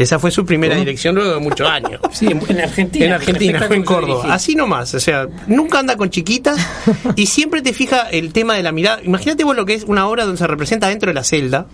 Esa 0.03 0.19
fue 0.19 0.31
su 0.31 0.45
primera 0.45 0.75
dirección 0.75 1.15
luego 1.15 1.35
de 1.35 1.41
muchos 1.41 1.69
años. 1.69 2.01
Sí, 2.13 2.27
en, 2.27 2.41
en 2.49 2.61
Argentina. 2.61 3.07
En 3.07 3.13
Argentina, 3.13 3.63
fue 3.67 3.77
en 3.77 3.85
Córdoba. 3.85 4.35
Así 4.35 4.55
nomás, 4.55 4.95
o 4.95 5.01
sea, 5.01 5.29
nunca 5.47 5.79
anda 5.79 5.97
con 5.97 6.11
chiquitas 6.11 6.59
y 7.17 7.27
siempre 7.27 7.63
te 7.63 7.73
fija 7.73 8.03
el 8.11 8.33
tema 8.33 8.55
de 8.55 8.63
la 8.63 8.71
mirada. 8.73 9.01
Imagínate 9.03 9.45
vos 9.45 9.57
lo 9.57 9.65
que 9.65 9.75
es 9.75 9.85
una 9.85 10.07
obra 10.09 10.25
donde 10.25 10.39
se 10.39 10.47
representa 10.47 10.89
dentro 10.89 11.09
de 11.09 11.15
la 11.15 11.25
celda 11.25 11.67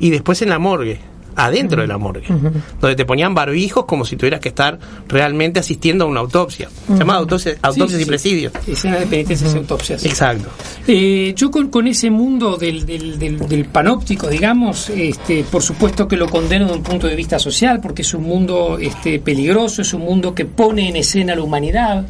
y 0.00 0.10
después 0.10 0.42
en 0.42 0.48
la 0.48 0.58
morgue, 0.58 0.98
adentro 1.36 1.82
de 1.82 1.86
la 1.86 1.98
morgue, 1.98 2.26
donde 2.80 2.96
te 2.96 3.04
ponían 3.04 3.34
barbijos 3.34 3.84
como 3.84 4.04
si 4.04 4.16
tuvieras 4.16 4.40
que 4.40 4.48
estar 4.48 4.78
realmente 5.08 5.60
asistiendo 5.60 6.04
a 6.04 6.08
una 6.08 6.20
autopsia. 6.20 6.68
Se 6.88 6.98
llama 6.98 7.14
autopsia, 7.16 7.56
autopsias 7.62 7.98
Sí, 7.98 8.02
y 8.02 8.06
presidios. 8.06 8.52
Escenas 8.66 9.00
de 9.00 9.06
penitencias 9.06 9.54
y 9.54 9.58
autopsias. 9.58 10.04
Exacto. 10.04 10.48
Eh, 10.86 11.32
yo 11.36 11.50
con, 11.50 11.68
con 11.68 11.86
ese 11.86 12.10
mundo 12.10 12.56
del, 12.56 12.84
del, 12.86 13.18
del- 13.18 13.38
del 13.46 13.64
panóptico, 13.66 14.28
digamos, 14.28 14.90
este, 14.90 15.44
por 15.44 15.62
supuesto 15.62 16.08
que 16.08 16.16
lo 16.16 16.28
condeno 16.28 16.66
de 16.66 16.72
un 16.72 16.82
punto 16.82 17.06
de 17.06 17.14
vista 17.14 17.38
social, 17.38 17.80
porque 17.80 18.02
es 18.02 18.14
un 18.14 18.22
mundo 18.24 18.78
este, 18.80 19.18
peligroso, 19.18 19.82
es 19.82 19.92
un 19.94 20.02
mundo 20.02 20.34
que 20.34 20.44
pone 20.46 20.88
en 20.88 20.96
escena 20.96 21.34
a 21.34 21.36
la 21.36 21.42
humanidad, 21.42 22.06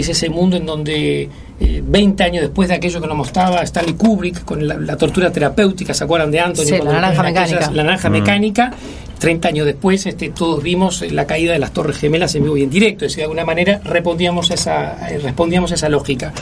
es 0.00 0.08
ese 0.08 0.28
mundo 0.30 0.56
en 0.56 0.66
donde 0.66 1.28
eh, 1.60 1.82
20 1.84 2.22
años 2.24 2.42
después 2.42 2.68
de 2.68 2.74
aquello 2.74 3.00
que 3.00 3.06
nos 3.06 3.16
mostraba 3.16 3.62
Stanley 3.62 3.94
Kubrick 3.94 4.44
con 4.44 4.66
la, 4.66 4.74
la 4.74 4.96
tortura 4.96 5.30
terapéutica, 5.32 5.94
¿se 5.94 6.04
acuerdan 6.04 6.30
de 6.30 6.40
Anthony? 6.40 6.64
Sí, 6.64 6.78
la 6.78 6.92
naranja 6.92 7.16
ponen 7.22 7.36
aquellas- 7.38 7.50
mecánica. 7.52 7.70
La 7.76 7.82
naranja 7.84 8.10
mecánica. 8.10 8.72
30 9.18 9.48
años 9.48 9.64
después, 9.64 10.04
este, 10.04 10.28
todos 10.28 10.62
vimos 10.62 11.00
la 11.10 11.26
caída 11.26 11.54
de 11.54 11.58
las 11.58 11.72
Torres 11.72 11.96
Gemelas 11.96 12.34
en 12.34 12.42
vivo 12.42 12.58
y 12.58 12.64
en 12.64 12.68
directo. 12.70 13.06
Es 13.06 13.12
decir, 13.12 13.20
de 13.20 13.24
alguna 13.24 13.46
manera 13.46 13.80
respondíamos 13.82 14.50
a 14.50 14.54
esa, 14.54 15.08
eh, 15.10 15.18
respondíamos 15.18 15.72
a 15.72 15.76
esa 15.76 15.88
lógica. 15.88 16.34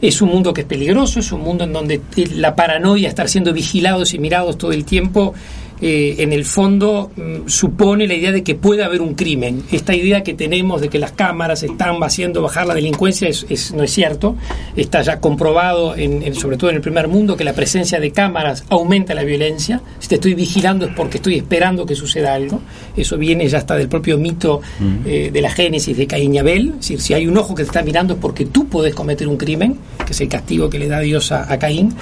Es 0.00 0.22
un 0.22 0.28
mundo 0.28 0.52
que 0.54 0.60
es 0.60 0.66
peligroso, 0.68 1.18
es 1.18 1.32
un 1.32 1.40
mundo 1.40 1.64
en 1.64 1.72
donde 1.72 2.00
eh, 2.16 2.28
la 2.36 2.54
paranoia, 2.54 3.08
estar 3.08 3.28
siendo 3.28 3.52
vigilados 3.52 4.14
y 4.14 4.20
mirados 4.20 4.56
todo 4.58 4.70
el 4.70 4.84
tiempo, 4.84 5.34
eh, 5.82 6.16
en 6.18 6.32
el 6.32 6.44
fondo 6.44 7.10
mm, 7.16 7.48
supone 7.48 8.06
la 8.06 8.14
idea 8.14 8.32
de 8.32 8.42
que 8.42 8.54
puede 8.54 8.84
haber 8.84 9.00
un 9.00 9.14
crimen. 9.14 9.62
Esta 9.72 9.94
idea 9.94 10.22
que 10.22 10.34
tenemos 10.34 10.80
de 10.80 10.88
que 10.88 10.98
las 10.98 11.12
cámaras 11.12 11.62
están 11.62 12.02
haciendo 12.02 12.42
bajar 12.42 12.66
la 12.66 12.74
delincuencia 12.74 13.28
es, 13.28 13.46
es- 13.48 13.72
no 13.72 13.82
es 13.82 13.90
cierto. 13.92 14.36
Está 14.76 15.02
ya 15.02 15.20
comprobado, 15.20 15.96
en, 15.96 16.22
en- 16.22 16.34
sobre 16.34 16.56
todo 16.56 16.70
en 16.70 16.76
el 16.76 16.82
primer 16.82 17.08
mundo, 17.08 17.36
que 17.36 17.44
la 17.44 17.52
presencia 17.54 17.98
de 18.00 18.10
cámaras 18.10 18.64
aumenta 18.68 19.14
la 19.14 19.24
violencia. 19.24 19.80
Si 19.98 20.08
te 20.08 20.16
estoy 20.16 20.34
vigilando 20.34 20.86
es 20.86 20.92
porque 20.94 21.16
estoy 21.18 21.36
esperando 21.36 21.86
que 21.86 21.94
suceda 21.94 22.34
algo. 22.34 22.60
Eso 22.96 23.16
viene 23.16 23.48
ya 23.48 23.58
hasta 23.58 23.76
del 23.76 23.88
propio 23.88 24.18
mito 24.18 24.60
eh, 25.06 25.30
de 25.32 25.40
la 25.40 25.50
génesis 25.50 25.96
de 25.96 26.06
Caín 26.06 26.34
y 26.34 26.38
Abel. 26.38 26.68
Es 26.70 26.74
decir, 26.80 27.00
si 27.00 27.14
hay 27.14 27.26
un 27.26 27.36
ojo 27.38 27.54
que 27.54 27.62
te 27.62 27.68
está 27.68 27.82
mirando 27.82 28.14
es 28.14 28.20
porque 28.20 28.44
tú 28.46 28.68
podés 28.68 28.94
cometer 28.94 29.26
un 29.28 29.36
crimen, 29.36 29.78
que 30.06 30.12
es 30.12 30.20
el 30.20 30.28
castigo 30.28 30.68
que 30.68 30.78
le 30.78 30.88
da 30.88 31.00
Dios 31.00 31.32
a- 31.32 31.50
a 31.52 31.58
Caín. 31.58 31.94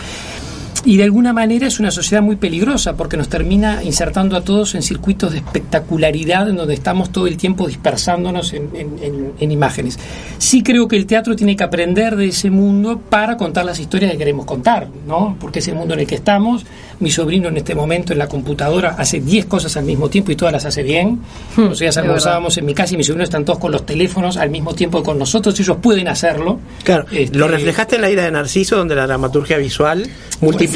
Y 0.84 0.96
de 0.96 1.04
alguna 1.04 1.32
manera 1.32 1.66
es 1.66 1.80
una 1.80 1.90
sociedad 1.90 2.22
muy 2.22 2.36
peligrosa 2.36 2.94
porque 2.96 3.16
nos 3.16 3.28
termina 3.28 3.82
insertando 3.82 4.36
a 4.36 4.42
todos 4.42 4.74
en 4.74 4.82
circuitos 4.82 5.32
de 5.32 5.38
espectacularidad 5.38 6.48
en 6.48 6.56
donde 6.56 6.74
estamos 6.74 7.10
todo 7.10 7.26
el 7.26 7.36
tiempo 7.36 7.66
dispersándonos 7.66 8.52
en, 8.52 8.70
en- 8.74 8.98
en- 9.02 9.32
en 9.38 9.50
imágenes. 9.52 9.98
Sí 10.38 10.62
creo 10.62 10.88
que 10.88 10.96
el 10.96 11.06
teatro 11.06 11.34
tiene 11.36 11.56
que 11.56 11.64
aprender 11.64 12.16
de 12.16 12.28
ese 12.28 12.50
mundo 12.50 12.98
para 13.08 13.36
contar 13.36 13.64
las 13.64 13.78
historias 13.80 14.12
que 14.12 14.18
queremos 14.18 14.46
contar, 14.46 14.88
¿no? 15.06 15.36
Porque 15.40 15.58
es 15.58 15.68
el 15.68 15.74
mundo 15.74 15.94
en 15.94 16.00
el 16.00 16.06
que 16.06 16.14
estamos. 16.14 16.64
Mi 17.00 17.10
sobrino 17.10 17.48
en 17.48 17.56
este 17.56 17.74
momento 17.74 18.12
en 18.12 18.18
la 18.18 18.28
computadora 18.28 18.94
hace 18.98 19.20
10 19.20 19.46
cosas 19.46 19.76
al 19.76 19.84
mismo 19.84 20.08
tiempo 20.08 20.32
y 20.32 20.36
todas 20.36 20.52
las 20.52 20.64
hace 20.64 20.82
bien. 20.82 21.20
Los 21.56 21.78
días 21.78 21.94
es 21.96 21.98
almorzábamos 21.98 22.56
en 22.58 22.66
mi 22.66 22.74
casa 22.74 22.94
y 22.94 22.96
mis 22.96 23.06
sobrinos 23.06 23.28
están 23.28 23.44
todos 23.44 23.58
con 23.58 23.72
los 23.72 23.84
teléfonos 23.84 24.36
al 24.36 24.50
mismo 24.50 24.74
tiempo 24.74 24.98
que 24.98 25.04
con 25.06 25.18
nosotros. 25.18 25.58
Ellos 25.60 25.76
pueden 25.82 26.08
hacerlo. 26.08 26.58
Claro, 26.82 27.04
Este, 27.12 27.36
lo 27.36 27.46
reflejaste 27.48 27.96
en 27.96 28.02
la 28.02 28.10
ira 28.10 28.24
de 28.24 28.30
Narciso, 28.30 28.76
donde 28.76 28.94
la 28.96 29.06
dramaturgia 29.06 29.58
visual 29.58 30.08
multiplica 30.40 30.67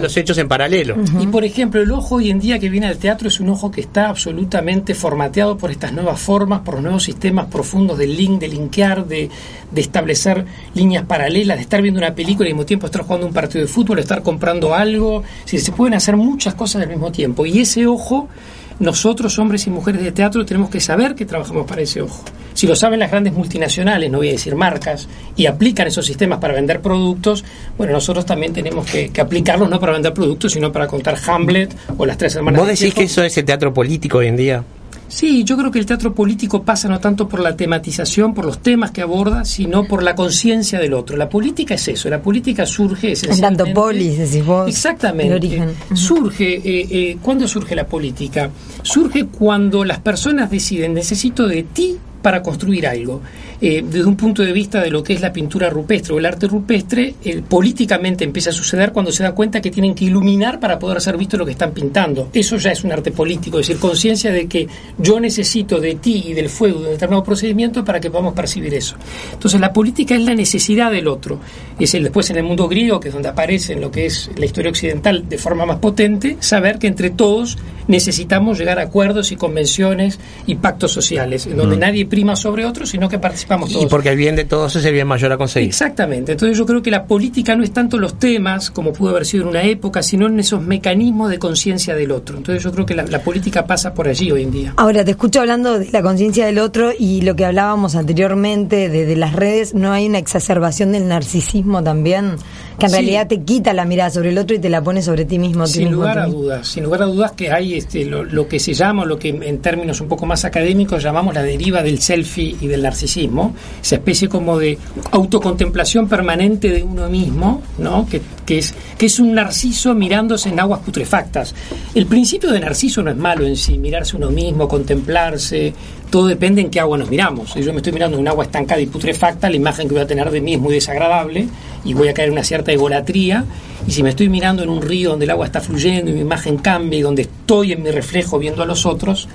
los 0.00 0.16
hechos 0.16 0.38
en 0.38 0.48
paralelo. 0.48 0.96
Y 1.20 1.26
por 1.26 1.44
ejemplo, 1.44 1.80
el 1.80 1.90
ojo 1.90 2.16
hoy 2.16 2.30
en 2.30 2.38
día 2.38 2.58
que 2.58 2.68
viene 2.68 2.86
al 2.86 2.98
teatro 2.98 3.28
es 3.28 3.40
un 3.40 3.48
ojo 3.48 3.70
que 3.70 3.80
está 3.80 4.08
absolutamente 4.08 4.94
formateado 4.94 5.56
por 5.56 5.70
estas 5.70 5.92
nuevas 5.92 6.20
formas, 6.20 6.60
por 6.60 6.74
los 6.74 6.82
nuevos 6.82 7.04
sistemas 7.04 7.46
profundos 7.46 7.98
del 7.98 8.16
link, 8.16 8.40
de 8.40 8.48
linkear, 8.48 9.06
de, 9.06 9.28
de 9.70 9.80
establecer 9.80 10.44
líneas 10.74 11.04
paralelas, 11.04 11.56
de 11.56 11.62
estar 11.62 11.82
viendo 11.82 11.98
una 11.98 12.14
película 12.14 12.48
y 12.48 12.52
al 12.52 12.56
mismo 12.56 12.66
tiempo 12.66 12.86
estar 12.86 13.02
jugando 13.02 13.26
un 13.26 13.32
partido 13.32 13.64
de 13.64 13.68
fútbol, 13.68 13.98
estar 13.98 14.22
comprando 14.22 14.74
algo. 14.74 15.22
Decir, 15.44 15.60
se 15.60 15.72
pueden 15.72 15.94
hacer 15.94 16.16
muchas 16.16 16.54
cosas 16.54 16.82
al 16.82 16.88
mismo 16.88 17.12
tiempo. 17.12 17.46
Y 17.46 17.60
ese 17.60 17.86
ojo, 17.86 18.28
nosotros, 18.78 19.38
hombres 19.38 19.66
y 19.66 19.70
mujeres 19.70 20.02
de 20.02 20.12
teatro, 20.12 20.44
tenemos 20.44 20.70
que 20.70 20.80
saber 20.80 21.14
que 21.14 21.24
trabajamos 21.24 21.66
para 21.66 21.82
ese 21.82 22.02
ojo. 22.02 22.24
Si 22.54 22.66
lo 22.66 22.76
saben 22.76 23.00
las 23.00 23.10
grandes 23.10 23.32
multinacionales, 23.32 24.10
no 24.10 24.18
voy 24.18 24.28
a 24.28 24.32
decir 24.32 24.54
marcas, 24.54 25.08
y 25.36 25.46
aplican 25.46 25.86
esos 25.86 26.04
sistemas 26.06 26.38
para 26.38 26.54
vender 26.54 26.80
productos, 26.80 27.44
bueno, 27.76 27.92
nosotros 27.92 28.24
también 28.24 28.52
tenemos 28.52 28.86
que, 28.86 29.10
que 29.10 29.20
aplicarlos 29.20 29.68
no 29.68 29.80
para 29.80 29.92
vender 29.92 30.12
productos, 30.14 30.52
sino 30.52 30.72
para 30.72 30.86
contar 30.86 31.16
Hamlet 31.26 31.74
o 31.96 32.06
las 32.06 32.16
tres 32.16 32.34
hermanas. 32.36 32.60
¿Vos 32.60 32.68
de 32.68 32.74
decís 32.74 32.94
que 32.94 33.04
eso 33.04 33.22
es 33.22 33.36
el 33.36 33.44
teatro 33.44 33.72
político 33.72 34.18
hoy 34.18 34.28
en 34.28 34.36
día? 34.36 34.64
Sí, 35.08 35.44
yo 35.44 35.56
creo 35.56 35.70
que 35.70 35.78
el 35.78 35.86
teatro 35.86 36.14
político 36.14 36.62
pasa 36.62 36.88
no 36.88 36.98
tanto 36.98 37.28
por 37.28 37.40
la 37.40 37.56
tematización, 37.56 38.34
por 38.34 38.44
los 38.44 38.58
temas 38.58 38.90
que 38.90 39.02
aborda, 39.02 39.44
sino 39.44 39.84
por 39.84 40.02
la 40.02 40.14
conciencia 40.14 40.78
del 40.78 40.94
otro. 40.94 41.16
La 41.16 41.28
política 41.28 41.74
es 41.74 41.88
eso, 41.88 42.08
la 42.08 42.20
política 42.20 42.66
surge 42.66 43.12
esencialmente... 43.12 43.64
tanto 43.64 43.80
polis, 43.80 44.18
decís 44.18 44.44
vos, 44.44 44.68
Exactamente. 44.68 45.26
el 45.26 45.32
origen. 45.34 45.74
Surge, 45.94 46.56
eh, 46.56 46.88
eh, 46.90 47.18
¿cuándo 47.22 47.46
surge 47.46 47.74
la 47.74 47.86
política? 47.86 48.50
Surge 48.82 49.26
cuando 49.26 49.84
las 49.84 50.00
personas 50.00 50.50
deciden, 50.50 50.94
necesito 50.94 51.46
de 51.46 51.62
ti 51.62 51.96
para 52.22 52.42
construir 52.42 52.86
algo. 52.86 53.22
Eh, 53.60 53.82
desde 53.86 54.06
un 54.06 54.16
punto 54.16 54.42
de 54.42 54.52
vista 54.52 54.82
de 54.82 54.90
lo 54.90 55.02
que 55.02 55.14
es 55.14 55.20
la 55.20 55.32
pintura 55.32 55.70
rupestre 55.70 56.14
o 56.14 56.18
el 56.18 56.26
arte 56.26 56.46
rupestre, 56.46 57.14
eh, 57.24 57.42
políticamente 57.46 58.24
empieza 58.24 58.50
a 58.50 58.52
suceder 58.52 58.92
cuando 58.92 59.12
se 59.12 59.22
dan 59.22 59.34
cuenta 59.34 59.60
que 59.60 59.70
tienen 59.70 59.94
que 59.94 60.04
iluminar 60.04 60.60
para 60.60 60.78
poder 60.78 60.98
hacer 60.98 61.16
visto 61.16 61.36
lo 61.36 61.44
que 61.44 61.52
están 61.52 61.72
pintando. 61.72 62.28
Eso 62.32 62.56
ya 62.56 62.72
es 62.72 62.84
un 62.84 62.92
arte 62.92 63.12
político, 63.12 63.58
es 63.58 63.68
decir, 63.68 63.80
conciencia 63.80 64.30
de 64.30 64.46
que 64.46 64.68
yo 64.98 65.18
necesito 65.20 65.80
de 65.80 65.94
ti 65.94 66.24
y 66.28 66.34
del 66.34 66.48
fuego 66.48 66.80
de 66.80 66.86
un 66.86 66.92
determinado 66.92 67.24
procedimiento 67.24 67.84
para 67.84 68.00
que 68.00 68.10
podamos 68.10 68.34
percibir 68.34 68.74
eso. 68.74 68.96
Entonces 69.32 69.60
la 69.60 69.72
política 69.72 70.14
es 70.14 70.22
la 70.22 70.34
necesidad 70.34 70.90
del 70.90 71.08
otro. 71.08 71.40
Es 71.78 71.94
el, 71.94 72.04
después 72.04 72.28
en 72.30 72.36
el 72.36 72.44
mundo 72.44 72.68
griego, 72.68 73.00
que 73.00 73.08
es 73.08 73.14
donde 73.14 73.28
aparece 73.28 73.72
en 73.72 73.80
lo 73.80 73.90
que 73.90 74.06
es 74.06 74.30
la 74.36 74.44
historia 74.44 74.70
occidental 74.70 75.28
de 75.28 75.38
forma 75.38 75.64
más 75.66 75.78
potente, 75.78 76.36
saber 76.40 76.78
que 76.78 76.86
entre 76.86 77.10
todos 77.10 77.56
necesitamos 77.88 78.58
llegar 78.58 78.78
a 78.78 78.82
acuerdos 78.82 79.32
y 79.32 79.36
convenciones 79.36 80.18
y 80.46 80.56
pactos 80.56 80.92
sociales, 80.92 81.46
en 81.46 81.56
donde 81.56 81.76
nadie 81.76 82.06
prima 82.06 82.36
sobre 82.36 82.64
otro, 82.64 82.86
sino 82.86 83.08
que 83.08 83.18
todos. 83.46 83.82
Y 83.82 83.86
porque 83.86 84.10
el 84.10 84.16
bien 84.16 84.36
de 84.36 84.44
todos 84.44 84.74
es 84.76 84.84
el 84.84 84.92
bien 84.92 85.06
mayor 85.06 85.32
a 85.32 85.36
conseguir. 85.36 85.68
Exactamente. 85.68 86.32
Entonces 86.32 86.56
yo 86.58 86.66
creo 86.66 86.82
que 86.82 86.90
la 86.90 87.04
política 87.06 87.54
no 87.56 87.62
es 87.64 87.72
tanto 87.72 87.98
los 87.98 88.18
temas, 88.18 88.70
como 88.70 88.92
pudo 88.92 89.10
haber 89.10 89.24
sido 89.26 89.44
en 89.44 89.48
una 89.50 89.62
época, 89.62 90.02
sino 90.02 90.26
en 90.26 90.38
esos 90.40 90.62
mecanismos 90.62 91.30
de 91.30 91.38
conciencia 91.38 91.94
del 91.94 92.10
otro. 92.10 92.36
Entonces 92.36 92.62
yo 92.62 92.72
creo 92.72 92.84
que 92.86 92.94
la, 92.94 93.04
la 93.04 93.22
política 93.22 93.66
pasa 93.66 93.94
por 93.94 94.08
allí 94.08 94.30
hoy 94.30 94.42
en 94.42 94.50
día. 94.50 94.74
Ahora, 94.76 95.04
te 95.04 95.12
escucho 95.12 95.40
hablando 95.40 95.78
de 95.78 95.88
la 95.90 96.02
conciencia 96.02 96.46
del 96.46 96.58
otro 96.58 96.90
y 96.98 97.22
lo 97.22 97.36
que 97.36 97.44
hablábamos 97.44 97.94
anteriormente 97.94 98.88
de, 98.88 99.06
de 99.06 99.16
las 99.16 99.32
redes, 99.34 99.74
¿no 99.74 99.92
hay 99.92 100.06
una 100.06 100.18
exacerbación 100.18 100.92
del 100.92 101.06
narcisismo 101.08 101.82
también? 101.82 102.36
Que 102.78 102.86
en 102.86 102.90
Sí. 102.90 102.96
realidad 102.96 103.26
te 103.26 103.40
quita 103.40 103.72
la 103.72 103.84
mirada 103.86 104.10
sobre 104.10 104.30
el 104.30 104.38
otro 104.38 104.54
y 104.54 104.58
te 104.58 104.68
la 104.68 104.82
pone 104.82 105.00
sobre 105.02 105.24
ti 105.24 105.38
mismo. 105.38 105.64
ti 105.64 105.72
Sin 105.72 105.84
mismo, 105.84 105.96
lugar 106.02 106.18
a 106.18 106.26
dudas, 106.26 106.68
sin 106.68 106.84
lugar 106.84 107.02
a 107.02 107.06
dudas 107.06 107.32
que 107.32 107.50
hay 107.50 107.74
este, 107.74 108.04
lo, 108.04 108.24
lo 108.24 108.46
que 108.48 108.58
se 108.58 108.74
llama, 108.74 109.04
lo 109.06 109.18
que 109.18 109.28
en 109.30 109.58
términos 109.60 110.00
un 110.00 110.08
poco 110.08 110.26
más 110.26 110.44
académicos 110.44 111.02
llamamos 111.02 111.34
la 111.34 111.42
deriva 111.42 111.82
del 111.82 112.00
selfie 112.00 112.54
y 112.60 112.66
del 112.66 112.82
narcisismo, 112.82 113.35
esa 113.82 113.96
especie 113.96 114.28
como 114.28 114.58
de 114.58 114.78
autocontemplación 115.10 116.08
permanente 116.08 116.70
de 116.70 116.82
uno 116.82 117.08
mismo, 117.08 117.62
¿no? 117.78 118.06
que, 118.08 118.20
que 118.44 118.58
es, 118.58 118.74
que 118.96 119.06
es 119.06 119.18
un 119.18 119.34
narciso 119.34 119.94
mirándose 119.94 120.48
en 120.48 120.60
aguas 120.60 120.80
putrefactas. 120.80 121.54
El 121.94 122.06
principio 122.06 122.50
de 122.50 122.60
narciso 122.60 123.02
no 123.02 123.10
es 123.10 123.16
malo 123.16 123.46
en 123.46 123.56
sí, 123.56 123.78
mirarse 123.78 124.16
uno 124.16 124.30
mismo, 124.30 124.68
contemplarse, 124.68 125.72
todo 126.10 126.28
depende 126.28 126.60
en 126.60 126.70
qué 126.70 126.80
agua 126.80 126.96
nos 126.98 127.10
miramos. 127.10 127.52
Si 127.52 127.62
yo 127.62 127.72
me 127.72 127.78
estoy 127.78 127.92
mirando 127.92 128.16
en 128.16 128.22
un 128.22 128.28
agua 128.28 128.44
estancada 128.44 128.80
y 128.80 128.86
putrefacta, 128.86 129.50
la 129.50 129.56
imagen 129.56 129.88
que 129.88 129.94
voy 129.94 130.02
a 130.02 130.06
tener 130.06 130.30
de 130.30 130.40
mí 130.40 130.54
es 130.54 130.60
muy 130.60 130.74
desagradable 130.74 131.48
y 131.84 131.94
voy 131.94 132.08
a 132.08 132.14
caer 132.14 132.28
en 132.28 132.32
una 132.32 132.44
cierta 132.44 132.72
egolatría. 132.72 133.44
Y 133.86 133.90
si 133.90 134.02
me 134.02 134.10
estoy 134.10 134.28
mirando 134.28 134.62
en 134.62 134.68
un 134.68 134.82
río 134.82 135.10
donde 135.10 135.24
el 135.24 135.30
agua 135.30 135.46
está 135.46 135.60
fluyendo 135.60 136.10
y 136.10 136.14
mi 136.14 136.20
imagen 136.20 136.58
cambia 136.58 136.98
y 136.98 137.02
donde 137.02 137.22
estoy 137.22 137.72
en 137.72 137.82
mi 137.82 137.90
reflejo 137.90 138.38
viendo 138.38 138.62
a 138.62 138.66
los 138.66 138.86
otros, 138.86 139.28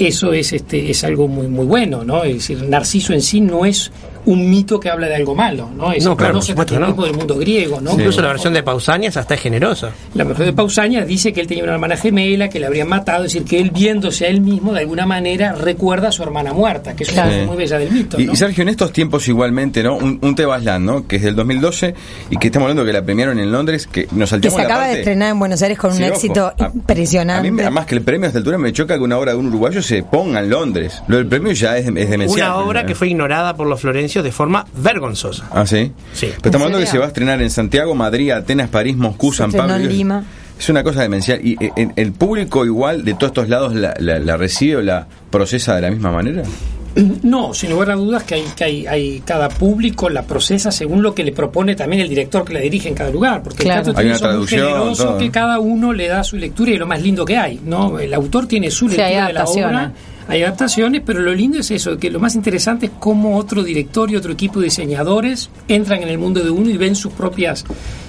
eso 0.00 0.32
es 0.32 0.52
este 0.52 0.90
es 0.90 1.04
algo 1.04 1.28
muy 1.28 1.46
muy 1.48 1.66
bueno, 1.66 2.04
¿no? 2.04 2.24
Es 2.24 2.34
decir, 2.34 2.62
Narciso 2.62 3.12
en 3.12 3.22
sí 3.22 3.40
no 3.40 3.64
es 3.64 3.92
un 4.26 4.50
mito 4.50 4.78
que 4.78 4.90
habla 4.90 5.06
de 5.08 5.14
algo 5.16 5.34
malo, 5.34 5.68
¿no? 5.76 5.92
Es 5.92 6.04
No, 6.04 6.12
un 6.12 6.16
claro, 6.16 6.32
por 6.32 6.40
conoce 6.40 6.52
supuesto 6.52 6.74
que 6.74 6.80
no. 6.80 6.92
del 7.04 7.14
mundo 7.14 7.36
griego, 7.36 7.80
¿no? 7.80 7.92
Incluso 7.92 8.20
la 8.20 8.28
versión 8.28 8.52
de 8.54 8.62
Pausanias 8.62 9.16
hasta 9.16 9.34
es 9.34 9.40
generosa. 9.40 9.90
La 10.14 10.24
mujer 10.24 10.46
de 10.46 10.52
Pausanias 10.52 11.06
dice 11.06 11.32
que 11.32 11.40
él 11.40 11.46
tenía 11.46 11.64
una 11.64 11.72
hermana 11.74 11.96
gemela, 11.96 12.48
que 12.48 12.60
la 12.60 12.66
habrían 12.66 12.88
matado, 12.88 13.24
es 13.24 13.32
decir, 13.32 13.48
que 13.48 13.58
él 13.60 13.70
viéndose 13.70 14.26
a 14.26 14.28
él 14.28 14.40
mismo 14.40 14.72
de 14.72 14.80
alguna 14.80 15.06
manera 15.06 15.52
recuerda 15.52 16.08
a 16.08 16.12
su 16.12 16.22
hermana 16.22 16.52
muerta, 16.52 16.94
que 16.94 17.04
es 17.04 17.12
una 17.12 17.24
cosa 17.24 17.44
muy 17.46 17.56
bella 17.56 17.78
del 17.78 17.90
mito, 17.90 18.20
Y, 18.20 18.26
¿no? 18.26 18.32
y 18.32 18.36
Sergio, 18.36 18.62
en 18.62 18.68
estos 18.68 18.92
tiempos 18.92 19.26
igualmente, 19.28 19.82
¿no? 19.82 19.96
Un, 19.96 20.18
un 20.22 20.34
Tebasland, 20.34 20.84
¿no? 20.84 21.06
Que 21.06 21.16
es 21.16 21.22
del 21.22 21.34
2012 21.36 21.94
y 22.30 22.36
que 22.36 22.48
estamos 22.48 22.66
hablando 22.66 22.84
que 22.84 22.92
la 22.92 23.02
premiaron 23.02 23.38
en 23.38 23.50
Londres, 23.50 23.86
que 23.86 24.06
nos 24.12 24.18
Que 24.20 24.26
saltamos 24.26 24.52
se 24.54 24.58
la 24.58 24.64
acaba 24.64 24.80
parte- 24.80 24.94
de 24.94 25.00
estrenar 25.00 25.30
en 25.32 25.38
Buenos 25.38 25.62
Aires 25.62 25.78
con 25.78 25.92
un 25.92 26.02
ojo. 26.02 26.12
éxito 26.12 26.46
A- 26.58 26.70
impresionante. 26.74 27.48
A 27.48 27.50
mí, 27.52 27.60
además 27.60 27.86
que 27.86 27.94
el 27.94 28.02
premio 28.02 28.24
a 28.24 28.28
esta 28.28 28.38
altura 28.38 28.58
me 28.58 28.72
choca 28.72 28.96
que 28.96 29.02
una 29.02 29.18
obra 29.18 29.32
de 29.32 29.38
un 29.38 29.46
uruguayo 29.46 29.80
se 29.82 30.02
ponga 30.02 30.40
en 30.40 30.50
Londres. 30.50 31.02
Lo 31.08 31.16
del 31.16 31.26
premio 31.26 31.52
ya 31.52 31.76
es, 31.78 31.86
es 31.86 32.10
demencial. 32.10 32.50
Una 32.52 32.56
obra 32.58 32.84
que 32.86 32.94
fue 32.94 33.08
ignorada 33.08 33.54
por 33.56 33.66
los 33.66 33.80
de 34.22 34.32
forma 34.32 34.66
vergonzosa. 34.76 35.48
Ah, 35.52 35.64
sí. 35.66 35.92
Sí. 36.12 36.26
Pero 36.26 36.36
estamos 36.36 36.66
hablando 36.66 36.78
que 36.84 36.86
se 36.90 36.98
va 36.98 37.04
a 37.04 37.08
estrenar 37.08 37.40
en 37.40 37.50
Santiago, 37.50 37.94
Madrid, 37.94 38.30
Atenas, 38.32 38.68
París, 38.68 38.96
Moscú, 38.96 39.30
Se 39.32 39.38
San 39.38 39.52
Pablo. 39.52 39.76
en 39.76 39.88
Lima. 39.88 40.24
Es 40.58 40.68
una 40.68 40.82
cosa 40.82 41.00
demencial. 41.02 41.40
¿Y 41.42 41.52
eh, 41.64 41.70
el, 41.76 41.92
el 41.96 42.12
público 42.12 42.66
igual 42.66 43.04
de 43.04 43.14
todos 43.14 43.28
estos 43.30 43.48
lados 43.48 43.74
la, 43.74 43.94
la- 43.98 44.18
la 44.18 44.36
recibe 44.36 44.76
o 44.76 44.82
la 44.82 45.06
procesa 45.30 45.74
de 45.76 45.80
la 45.82 45.90
misma 45.90 46.10
manera? 46.12 46.42
No, 47.22 47.54
sin 47.54 47.70
lugar 47.70 47.92
a 47.92 47.94
dudas 47.94 48.24
que 48.24 48.34
hay, 48.34 48.44
que 48.56 48.64
hay, 48.64 48.86
hay 48.86 49.20
cada 49.24 49.48
público 49.48 50.10
la 50.10 50.22
procesa 50.24 50.72
según 50.72 51.02
lo 51.02 51.14
que 51.14 51.22
le 51.22 51.30
propone 51.30 51.76
también 51.76 52.02
el 52.02 52.08
director 52.08 52.44
que 52.44 52.52
la 52.52 52.58
dirige 52.60 52.88
en 52.88 52.96
cada 52.96 53.10
lugar, 53.10 53.44
porque 53.44 53.62
Claro. 53.62 53.78
el 53.78 53.84
teatro 53.94 54.00
Hay 54.00 54.04
tiene 54.06 54.08
una 54.10 54.16
eso 54.16 54.24
muy 54.24 54.46
traducción, 54.46 54.66
generoso 54.80 55.04
todo. 55.04 55.18
que 55.18 55.30
cada 55.30 55.60
uno 55.60 55.92
le 55.92 56.08
da 56.08 56.24
su 56.24 56.36
lectura 56.36 56.70
y 56.72 56.74
es 56.74 56.80
lo 56.80 56.88
más 56.88 57.00
lindo 57.00 57.24
que 57.24 57.36
hay, 57.38 57.60
¿no? 57.64 57.98
El 58.00 58.12
autor 58.12 58.46
tiene 58.48 58.72
su 58.72 58.88
Sí, 58.88 58.96
lectura 58.96 59.06
hay 59.22 59.26
de 59.28 59.32
la 59.32 59.44
obra, 59.44 59.92
hay 60.30 60.42
adaptaciones, 60.42 61.02
pero 61.04 61.20
lo 61.20 61.34
lindo 61.34 61.58
es 61.58 61.70
eso, 61.70 61.98
que 61.98 62.10
lo 62.10 62.20
más 62.20 62.34
interesante 62.34 62.86
es 62.86 62.92
cómo 62.98 63.36
otro 63.36 63.62
director 63.62 64.10
y 64.10 64.16
otro 64.16 64.32
equipo 64.32 64.60
de 64.60 64.66
diseñadores 64.66 65.50
entran 65.68 66.02
en 66.02 66.08
el 66.08 66.18
mundo 66.18 66.42
de 66.42 66.50
uno 66.50 66.70
y 66.70 66.76
ven 66.76 66.94
sus 66.94 67.12
propias 67.12 67.64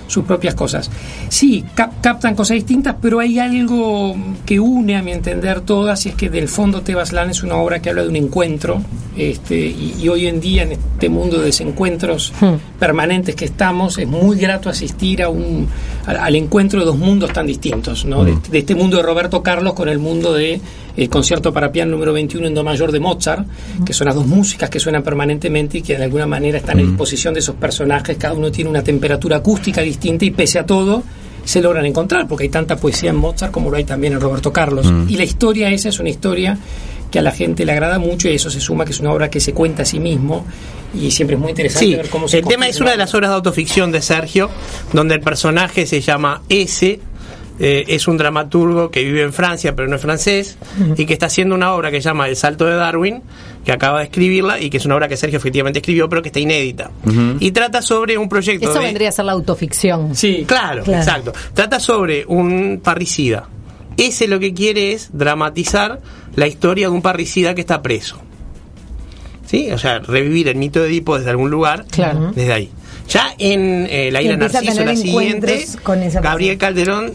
sus 0.07 0.25
propias 0.25 0.55
cosas. 0.55 0.91
Sí, 1.29 1.63
cap- 1.73 1.93
captan 2.01 2.35
cosas 2.35 2.55
distintas, 2.55 2.97
pero 3.01 3.19
hay 3.21 3.39
algo 3.39 4.13
que 4.45 4.59
une, 4.59 4.97
a 4.97 5.01
mi 5.01 5.13
entender, 5.13 5.61
todas, 5.61 6.05
y 6.05 6.09
es 6.09 6.15
que 6.15 6.29
del 6.29 6.49
fondo 6.49 6.81
Tebas 6.81 7.13
Lan 7.13 7.29
es 7.29 7.43
una 7.43 7.55
obra 7.55 7.81
que 7.81 7.91
habla 7.91 8.01
de 8.03 8.09
un 8.09 8.17
encuentro, 8.17 8.81
este, 9.17 9.55
y, 9.55 9.95
y 10.01 10.09
hoy 10.09 10.27
en 10.27 10.39
día 10.39 10.63
en 10.63 10.73
este 10.73 11.09
mundo 11.09 11.39
de 11.39 11.45
desencuentros 11.45 12.31
permanentes 12.79 13.35
que 13.35 13.45
estamos, 13.45 13.97
es 13.97 14.07
muy 14.07 14.37
grato 14.37 14.69
asistir 14.69 15.21
a 15.23 15.29
un, 15.29 15.67
al, 16.05 16.17
al 16.17 16.35
encuentro 16.35 16.79
de 16.79 16.85
dos 16.85 16.97
mundos 16.97 17.33
tan 17.33 17.47
distintos, 17.47 18.05
¿no? 18.05 18.23
de, 18.23 18.37
de 18.49 18.59
este 18.59 18.75
mundo 18.75 18.97
de 18.97 19.03
Roberto 19.03 19.43
Carlos 19.43 19.73
con 19.73 19.89
el 19.89 19.99
mundo 19.99 20.33
de 20.33 20.61
el 20.97 21.09
concierto 21.09 21.53
para 21.53 21.71
piano 21.71 21.91
número 21.91 22.13
21 22.13 22.47
en 22.47 22.53
Do 22.53 22.63
mayor 22.63 22.91
de 22.91 22.99
Mozart, 22.99 23.47
que 23.85 23.93
son 23.93 24.07
las 24.07 24.15
dos 24.15 24.27
músicas 24.27 24.69
que 24.69 24.79
suenan 24.79 25.03
permanentemente 25.03 25.77
y 25.77 25.81
que 25.81 25.97
de 25.97 26.03
alguna 26.03 26.27
manera 26.27 26.57
están 26.57 26.79
en 26.79 26.87
disposición 26.87 27.33
de 27.33 27.39
esos 27.39 27.55
personajes, 27.55 28.17
cada 28.17 28.33
uno 28.33 28.51
tiene 28.51 28.69
una 28.69 28.83
temperatura 28.83 29.37
acústica 29.37 29.81
distinta 29.81 30.25
y 30.25 30.31
pese 30.31 30.59
a 30.59 30.65
todo 30.65 31.03
se 31.43 31.61
logran 31.61 31.85
encontrar, 31.85 32.27
porque 32.27 32.43
hay 32.43 32.49
tanta 32.49 32.77
poesía 32.77 33.09
en 33.09 33.17
Mozart 33.17 33.51
como 33.51 33.69
lo 33.69 33.77
hay 33.77 33.83
también 33.83 34.13
en 34.13 34.21
Roberto 34.21 34.53
Carlos. 34.53 34.91
Y 35.07 35.17
la 35.17 35.23
historia 35.23 35.69
esa 35.69 35.89
es 35.89 35.99
una 35.99 36.09
historia 36.09 36.57
que 37.09 37.19
a 37.19 37.21
la 37.21 37.31
gente 37.31 37.65
le 37.65 37.73
agrada 37.73 37.99
mucho 37.99 38.29
y 38.29 38.35
eso 38.35 38.49
se 38.49 38.61
suma 38.61 38.85
que 38.85 38.91
es 38.91 38.99
una 39.01 39.11
obra 39.11 39.29
que 39.29 39.41
se 39.41 39.53
cuenta 39.53 39.83
a 39.83 39.85
sí 39.85 39.99
mismo 39.99 40.45
y 40.93 41.11
siempre 41.11 41.35
es 41.35 41.41
muy 41.41 41.49
interesante 41.49 41.85
Sí, 41.85 41.95
ver 41.95 42.09
cómo 42.09 42.27
se 42.27 42.39
el 42.39 42.45
tema 42.45 42.67
es 42.67 42.79
una 42.79 42.91
de 42.91 42.97
las 42.97 43.13
obras 43.13 43.31
de 43.31 43.35
autoficción 43.35 43.91
de 43.91 44.01
Sergio, 44.01 44.49
donde 44.93 45.15
el 45.15 45.21
personaje 45.21 45.85
se 45.85 46.01
llama 46.01 46.41
S. 46.47 46.99
eh, 47.59 47.85
es 47.87 48.07
un 48.07 48.17
dramaturgo 48.17 48.89
que 48.91 49.03
vive 49.03 49.21
en 49.21 49.33
Francia, 49.33 49.75
pero 49.75 49.87
no 49.87 49.95
es 49.95 50.01
francés, 50.01 50.57
y 50.97 51.05
que 51.05 51.13
está 51.13 51.27
haciendo 51.27 51.53
una 51.55 51.73
obra 51.73 51.91
que 51.91 52.01
se 52.01 52.09
llama 52.09 52.27
El 52.27 52.35
Salto 52.35 52.65
de 52.65 52.75
Darwin, 52.75 53.21
que 53.63 53.71
acaba 53.71 53.99
de 53.99 54.05
escribirla, 54.05 54.59
y 54.59 54.69
que 54.69 54.77
es 54.77 54.85
una 54.85 54.95
obra 54.95 55.07
que 55.07 55.17
Sergio 55.17 55.37
efectivamente 55.37 55.79
escribió, 55.79 56.09
pero 56.09 56.21
que 56.21 56.29
está 56.29 56.39
inédita. 56.39 56.91
Y 57.39 57.51
trata 57.51 57.81
sobre 57.81 58.17
un 58.17 58.27
proyecto 58.29 58.69
Eso 58.69 58.79
de... 58.79 58.85
vendría 58.85 59.09
a 59.09 59.11
ser 59.11 59.25
la 59.25 59.33
autoficción. 59.33 60.15
Sí, 60.15 60.45
Claro, 60.47 60.83
Claro. 60.83 61.03
exacto. 61.03 61.33
Trata 61.53 61.79
sobre 61.79 62.25
un 62.27 62.81
parricida. 62.83 63.47
Ese 63.97 64.27
lo 64.27 64.39
que 64.39 64.53
quiere 64.53 64.93
es 64.93 65.09
dramatizar 65.13 65.99
la 66.35 66.47
historia 66.47 66.87
de 66.87 66.93
un 66.93 67.01
parricida 67.01 67.53
que 67.53 67.61
está 67.61 67.81
preso. 67.81 68.17
¿Sí? 69.45 69.69
O 69.71 69.77
sea, 69.77 69.99
revivir 69.99 70.47
el 70.47 70.55
mito 70.55 70.81
de 70.81 70.87
Edipo 70.87 71.17
desde 71.17 71.29
algún 71.29 71.51
lugar, 71.51 71.85
Claro. 71.91 72.31
desde 72.33 72.53
ahí. 72.53 72.71
Ya 73.09 73.33
en 73.37 73.85
eh, 73.89 74.09
La 74.11 74.21
Y 74.21 74.25
Isla 74.25 74.33
empieza 74.35 74.59
a 74.59 74.61
Narciso, 74.61 74.83
la 74.85 74.95
siguiente, 74.95 75.65
con 75.83 76.01
esa 76.01 76.21
Gabriel 76.21 76.57
Calderón, 76.57 77.11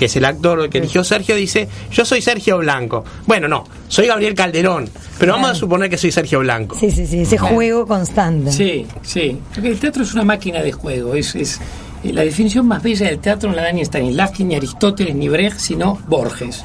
que 0.00 0.06
es 0.06 0.16
el 0.16 0.24
actor 0.24 0.70
que 0.70 0.78
eligió 0.78 1.04
Sergio, 1.04 1.36
dice, 1.36 1.68
yo 1.92 2.06
soy 2.06 2.22
Sergio 2.22 2.56
Blanco. 2.56 3.04
Bueno, 3.26 3.48
no, 3.48 3.64
soy 3.86 4.06
Gabriel 4.06 4.34
Calderón, 4.34 4.88
pero 5.18 5.34
vamos 5.34 5.50
a 5.50 5.54
suponer 5.54 5.90
que 5.90 5.98
soy 5.98 6.10
Sergio 6.10 6.38
Blanco. 6.38 6.74
Sí, 6.80 6.90
sí, 6.90 7.06
sí, 7.06 7.20
ese 7.20 7.36
juego 7.36 7.86
constante. 7.86 8.50
Sí, 8.50 8.86
sí. 9.02 9.36
Porque 9.52 9.68
el 9.68 9.78
teatro 9.78 10.02
es 10.02 10.14
una 10.14 10.24
máquina 10.24 10.62
de 10.62 10.72
juego, 10.72 11.14
es, 11.14 11.34
es, 11.34 11.60
Eh, 12.02 12.14
la 12.14 12.22
definición 12.22 12.66
más 12.66 12.82
bella 12.82 13.08
del 13.08 13.18
teatro 13.18 13.50
no 13.50 13.56
la 13.56 13.64
da 13.64 13.72
ni 13.72 13.84
Stanislavski, 13.84 14.44
ni 14.44 14.54
Aristóteles, 14.54 15.14
ni 15.14 15.28
Brecht, 15.28 15.58
sino 15.58 15.98
Borges. 16.08 16.64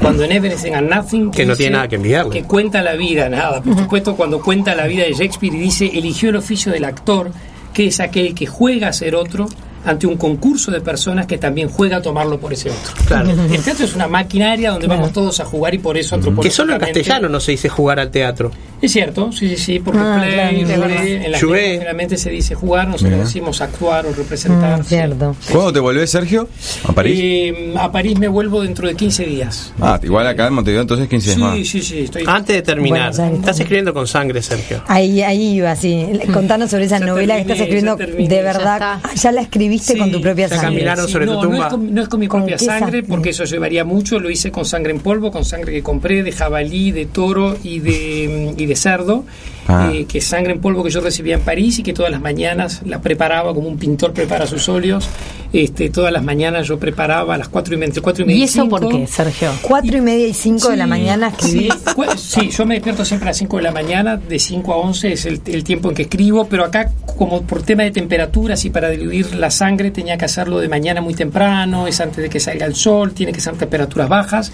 Cuando 0.00 0.24
en 0.24 0.32
Everything 0.32 0.72
and 0.72 0.88
Nothing... 0.88 1.30
Que 1.30 1.44
no 1.44 1.52
dice 1.52 1.64
tiene 1.64 1.76
nada 1.76 1.88
que 1.88 1.96
envidiarle. 1.96 2.32
Que 2.32 2.44
cuenta 2.44 2.80
la 2.80 2.94
vida, 2.94 3.28
nada. 3.28 3.60
Por 3.60 3.76
supuesto, 3.76 4.16
cuando 4.16 4.40
cuenta 4.40 4.74
la 4.74 4.86
vida 4.86 5.04
de 5.04 5.12
Shakespeare 5.12 5.54
y 5.54 5.58
dice, 5.58 5.90
eligió 5.92 6.30
el 6.30 6.36
oficio 6.36 6.72
del 6.72 6.86
actor, 6.86 7.30
que 7.74 7.88
es 7.88 8.00
aquel 8.00 8.34
que 8.34 8.46
juega 8.46 8.88
a 8.88 8.94
ser 8.94 9.14
otro 9.14 9.46
ante 9.84 10.06
un 10.06 10.16
concurso 10.16 10.70
de 10.70 10.80
personas 10.80 11.26
que 11.26 11.38
también 11.38 11.68
juega 11.68 11.96
a 11.98 12.02
tomarlo 12.02 12.38
por 12.38 12.52
ese 12.52 12.70
otro. 12.70 12.92
Claro. 13.06 13.30
El 13.30 13.62
teatro 13.62 13.84
es 13.84 13.94
una 13.94 14.06
maquinaria 14.08 14.70
donde 14.70 14.86
vamos 14.86 15.12
todos 15.12 15.40
a 15.40 15.44
jugar 15.44 15.74
y 15.74 15.78
por 15.78 15.96
eso 15.98 16.16
Que 16.16 16.22
solo 16.22 16.32
en 16.32 16.34
antropológicamente- 16.82 17.00
castellano 17.00 17.28
no 17.28 17.40
se 17.40 17.52
dice 17.52 17.68
jugar 17.68 17.98
al 18.00 18.10
teatro. 18.10 18.50
Es 18.80 18.90
cierto, 18.92 19.30
sí, 19.30 19.48
sí, 19.50 19.56
sí, 19.56 19.78
porque 19.78 20.00
Ah, 20.02 20.18
play, 20.20 20.64
claro, 20.64 20.82
jugué, 20.82 20.88
verdad. 20.88 21.06
en 21.26 21.32
la 21.32 21.38
generalmente 21.38 22.16
se 22.16 22.30
dice 22.30 22.54
jugar, 22.56 22.88
nosotros 22.88 23.20
decimos 23.20 23.60
actuar 23.60 24.06
o 24.06 24.12
representar. 24.12 24.80
Mm, 24.80 24.84
cierto. 24.84 25.36
¿Cuándo 25.52 25.72
te 25.72 25.78
volvés, 25.78 26.10
Sergio? 26.10 26.48
¿A 26.88 26.92
París? 26.92 27.18
Eh, 27.22 27.74
a 27.78 27.92
París 27.92 28.18
me 28.18 28.26
vuelvo 28.26 28.62
dentro 28.62 28.88
de 28.88 28.96
15 28.96 29.24
días. 29.24 29.72
Ah, 29.80 30.00
igual 30.02 30.26
acá 30.26 30.48
en 30.48 30.54
Montevideo 30.54 30.82
entonces 30.82 31.08
15 31.08 31.28
días 31.28 31.38
más. 31.38 31.54
Sí, 31.54 31.64
sí, 31.64 31.80
sí, 31.82 31.98
estoy... 32.00 32.24
Antes 32.26 32.56
de 32.56 32.62
terminar, 32.62 33.10
estás 33.12 33.60
escribiendo 33.60 33.94
con 33.94 34.08
sangre, 34.08 34.42
Sergio. 34.42 34.82
Ahí, 34.88 35.22
ahí 35.22 35.54
iba, 35.58 35.76
sí. 35.76 36.04
Contanos 36.32 36.70
sobre 36.70 36.86
esa 36.86 36.98
Ya 36.98 37.06
novela 37.06 37.36
que 37.36 37.42
estás 37.42 37.60
escribiendo 37.60 37.96
terminé, 37.96 38.28
de 38.28 38.36
ya 38.36 38.42
verdad. 38.42 38.74
está. 38.74 39.00
Ah, 39.04 39.10
Ya, 39.14 39.30
la 39.30 39.42
Sí, 39.78 39.96
con 39.98 40.10
tu 40.10 40.20
propia 40.20 40.48
sangre. 40.48 40.66
caminaron 40.66 41.08
sobre 41.08 41.26
no, 41.26 41.34
tu 41.34 41.42
tumba. 41.42 41.56
No 41.58 41.64
es, 41.64 41.70
con, 41.70 41.94
no 41.94 42.02
es 42.02 42.08
con 42.08 42.20
mi 42.20 42.28
¿Con 42.28 42.40
propia 42.40 42.58
sangre, 42.58 42.80
sangre? 42.80 43.02
porque 43.04 43.30
eso 43.30 43.44
llevaría 43.44 43.84
mucho. 43.84 44.18
Lo 44.18 44.30
hice 44.30 44.50
con 44.50 44.64
sangre 44.64 44.92
en 44.92 45.00
polvo, 45.00 45.30
con 45.30 45.44
sangre 45.44 45.72
que 45.72 45.82
compré 45.82 46.22
de 46.22 46.32
jabalí, 46.32 46.92
de 46.92 47.06
toro 47.06 47.56
y 47.62 47.78
de, 47.80 48.54
y 48.56 48.66
de 48.66 48.76
cerdo. 48.76 49.24
Ah. 49.68 49.90
eh, 49.92 50.06
que 50.06 50.18
es 50.18 50.24
sangre 50.24 50.52
en 50.52 50.60
polvo 50.60 50.82
que 50.82 50.90
yo 50.90 51.00
recibía 51.00 51.34
en 51.34 51.42
París 51.42 51.78
y 51.78 51.82
que 51.82 51.92
todas 51.92 52.10
las 52.10 52.20
mañanas 52.20 52.82
la 52.84 53.00
preparaba 53.00 53.54
como 53.54 53.68
un 53.68 53.78
pintor 53.78 54.12
prepara 54.12 54.46
sus 54.46 54.68
óleos. 54.68 55.08
Este, 55.52 55.90
todas 55.90 56.10
las 56.12 56.24
mañanas 56.24 56.66
yo 56.66 56.78
preparaba 56.78 57.34
a 57.34 57.38
las 57.38 57.48
cuatro 57.48 57.74
y 57.74 57.76
media, 57.76 57.88
entre 57.88 58.02
cuatro 58.02 58.24
y 58.24 58.26
media. 58.26 58.40
¿Y 58.40 58.44
eso 58.44 58.68
por 58.68 58.80
cinco. 58.80 58.98
qué, 58.98 59.06
Sergio? 59.06 59.50
Cuatro 59.60 59.98
y 59.98 60.00
media 60.00 60.26
y 60.26 60.34
cinco 60.34 60.70
de 60.70 60.76
la 60.78 60.86
mañana 60.86 61.28
escribís. 61.28 61.74
Sí, 62.16 62.40
sí, 62.40 62.50
yo 62.50 62.64
me 62.64 62.74
despierto 62.74 63.04
siempre 63.04 63.28
a 63.28 63.30
las 63.30 63.36
5 63.38 63.58
de 63.58 63.62
la 63.62 63.70
mañana, 63.70 64.16
de 64.16 64.38
5 64.38 64.72
a 64.72 64.76
11 64.76 65.12
es 65.12 65.26
el, 65.26 65.40
el 65.46 65.62
tiempo 65.62 65.90
en 65.90 65.94
que 65.94 66.02
escribo, 66.02 66.46
pero 66.48 66.64
acá 66.64 66.90
como 67.18 67.42
por 67.42 67.62
tema 67.62 67.82
de 67.82 67.90
temperaturas 67.90 68.64
y 68.64 68.70
para 68.70 68.88
diluir 68.88 69.34
la 69.34 69.50
sangre 69.50 69.90
tenía 69.90 70.16
que 70.16 70.24
hacerlo 70.24 70.58
de 70.58 70.68
mañana 70.68 71.00
muy 71.00 71.14
temprano, 71.14 71.86
es 71.86 72.00
antes 72.00 72.16
de 72.16 72.30
que 72.30 72.40
salga 72.40 72.66
el 72.66 72.74
sol, 72.74 73.12
tiene 73.12 73.32
que 73.32 73.40
ser 73.40 73.54
temperaturas 73.54 74.08
bajas 74.08 74.52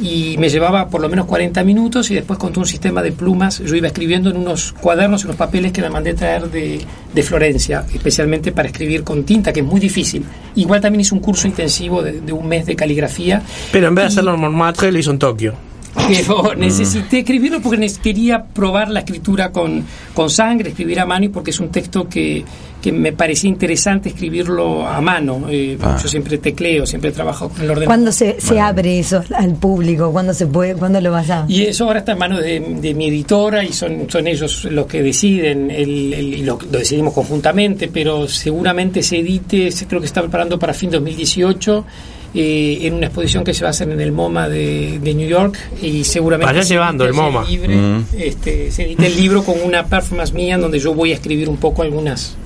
y 0.00 0.36
me 0.38 0.48
llevaba 0.48 0.88
por 0.88 1.00
lo 1.00 1.08
menos 1.08 1.26
40 1.26 1.62
minutos 1.64 2.10
y 2.10 2.14
después 2.14 2.38
con 2.38 2.52
todo 2.52 2.60
un 2.60 2.66
sistema 2.66 3.02
de 3.02 3.12
plumas 3.12 3.58
yo 3.58 3.74
iba 3.74 3.86
escribiendo 3.86 4.30
en 4.30 4.36
unos 4.36 4.72
cuadernos, 4.72 5.22
en 5.22 5.28
unos 5.28 5.36
papeles 5.36 5.72
que 5.72 5.82
me 5.82 5.90
mandé 5.90 6.14
traer 6.14 6.50
de, 6.50 6.80
de 7.12 7.22
Florencia, 7.22 7.84
especialmente 7.94 8.52
para 8.52 8.68
escribir 8.68 9.04
con 9.04 9.24
tinta, 9.24 9.52
que 9.52 9.60
es 9.60 9.66
muy 9.66 9.80
difícil. 9.80 10.24
Igual 10.54 10.80
también 10.80 11.00
hice 11.00 11.14
un 11.14 11.20
curso 11.20 11.46
intensivo 11.46 12.02
de, 12.02 12.20
de 12.20 12.32
un 12.32 12.46
mes 12.46 12.66
de 12.66 12.76
caligrafía 12.76 13.42
Pero 13.70 13.88
en 13.88 13.94
vez 13.94 14.04
de 14.04 14.08
hacerlo 14.08 14.34
en 14.34 14.40
Montmartre, 14.40 14.92
lo 14.92 14.98
hizo 14.98 15.10
en 15.10 15.18
Tokio. 15.18 15.71
Pero 15.94 16.54
necesité 16.54 17.18
escribirlo 17.20 17.60
porque 17.60 17.90
quería 18.02 18.42
probar 18.42 18.88
la 18.90 19.00
escritura 19.00 19.50
con, 19.52 19.84
con 20.14 20.30
sangre, 20.30 20.70
escribir 20.70 21.00
a 21.00 21.06
mano 21.06 21.26
y 21.26 21.28
porque 21.28 21.50
es 21.50 21.60
un 21.60 21.68
texto 21.70 22.08
que, 22.08 22.44
que 22.80 22.90
me 22.92 23.12
parecía 23.12 23.48
interesante 23.50 24.08
escribirlo 24.10 24.86
a 24.86 25.00
mano. 25.00 25.46
Eh, 25.50 25.78
Ah. 25.82 25.98
Yo 26.02 26.08
siempre 26.08 26.38
tecleo, 26.38 26.86
siempre 26.86 27.10
trabajo 27.12 27.48
con 27.48 27.58
el 27.62 27.64
ordenador. 27.70 27.86
¿Cuándo 27.86 28.12
se, 28.12 28.40
se 28.40 28.58
abre 28.60 28.98
eso 28.98 29.22
al 29.34 29.54
público? 29.56 30.10
¿Cuándo 30.12 30.32
se 30.34 30.46
puede? 30.46 30.74
¿Cuándo 30.74 31.00
lo 31.00 31.10
vas 31.12 31.28
a...? 31.30 31.44
Y 31.48 31.62
eso 31.62 31.84
ahora 31.86 31.98
está 32.00 32.12
en 32.12 32.18
manos 32.18 32.40
de, 32.42 32.60
de 32.80 32.94
mi 32.94 33.08
editora 33.08 33.64
y 33.64 33.72
son, 33.72 34.06
son 34.08 34.26
ellos 34.26 34.64
los 34.66 34.86
que 34.86 35.02
deciden, 35.02 35.70
el, 35.70 36.12
el- 36.14 36.34
y 36.34 36.42
lo, 36.42 36.58
lo 36.60 36.78
decidimos 36.78 37.12
conjuntamente, 37.14 37.88
pero 37.88 38.28
seguramente 38.28 39.02
se 39.02 39.18
edite, 39.18 39.70
se- 39.72 39.86
creo 39.86 40.00
que 40.00 40.06
está 40.06 40.20
preparando 40.22 40.58
para 40.58 40.72
fin 40.72 40.90
2018. 40.90 41.84
Eh, 42.34 42.78
en 42.82 42.94
una 42.94 43.06
exposición 43.06 43.44
que 43.44 43.52
se 43.54 43.62
va 43.62 43.68
a 43.68 43.70
hacer 43.70 43.90
en 43.90 44.00
el 44.00 44.12
MoMA 44.12 44.48
de, 44.48 44.98
de 45.02 45.14
New 45.14 45.28
York 45.28 45.58
y 45.82 46.04
seguramente 46.04 46.52
Vaya 46.52 46.62
se 46.64 46.74
llevando 46.74 47.04
el 47.04 47.12
MoMA. 47.12 47.44
libre, 47.44 47.74
Mm. 47.76 48.04
este, 48.18 48.70
se 48.70 48.84
edite 48.84 49.06
el 49.06 49.16
libro 49.16 49.42
con 49.44 49.60
una 49.62 49.84
performance 49.86 50.32
mía 50.32 50.54
en 50.54 50.60
donde 50.62 50.78
yo 50.78 50.94
voy 50.94 51.12
a 51.12 51.14
escribir 51.14 51.48
un 51.48 51.56
poco 51.58 51.82
algunas 51.82 52.36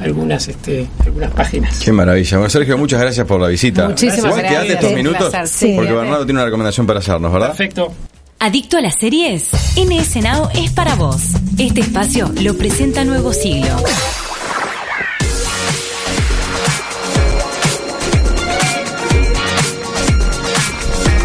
algunas 0.00 0.46
este, 0.48 0.86
algunas 1.06 1.30
páginas. 1.32 1.80
Qué 1.82 1.90
maravilla. 1.92 2.36
Bueno, 2.36 2.50
Sergio, 2.50 2.76
muchas 2.76 3.00
gracias 3.00 3.26
por 3.26 3.40
la 3.40 3.48
visita. 3.48 3.88
Muchísimas 3.88 4.18
Igual 4.18 4.38
gracias. 4.40 4.62
quedate 4.64 4.72
estos 4.74 4.92
minutos 4.92 5.32
sí. 5.50 5.72
porque. 5.74 5.92
Bernardo 5.92 6.24
tiene 6.26 6.38
una 6.40 6.44
recomendación 6.44 6.86
para 6.86 6.98
hacernos, 6.98 7.32
¿verdad? 7.32 7.48
Perfecto. 7.48 7.92
¿Adicto 8.38 8.76
a 8.76 8.82
las 8.82 8.94
series? 9.00 9.48
NS 9.76 10.16
Now 10.22 10.50
es 10.54 10.70
para 10.72 10.94
vos. 10.96 11.22
Este 11.58 11.80
espacio 11.80 12.30
lo 12.42 12.54
presenta 12.58 13.04
Nuevo 13.04 13.32
Siglo. 13.32 13.74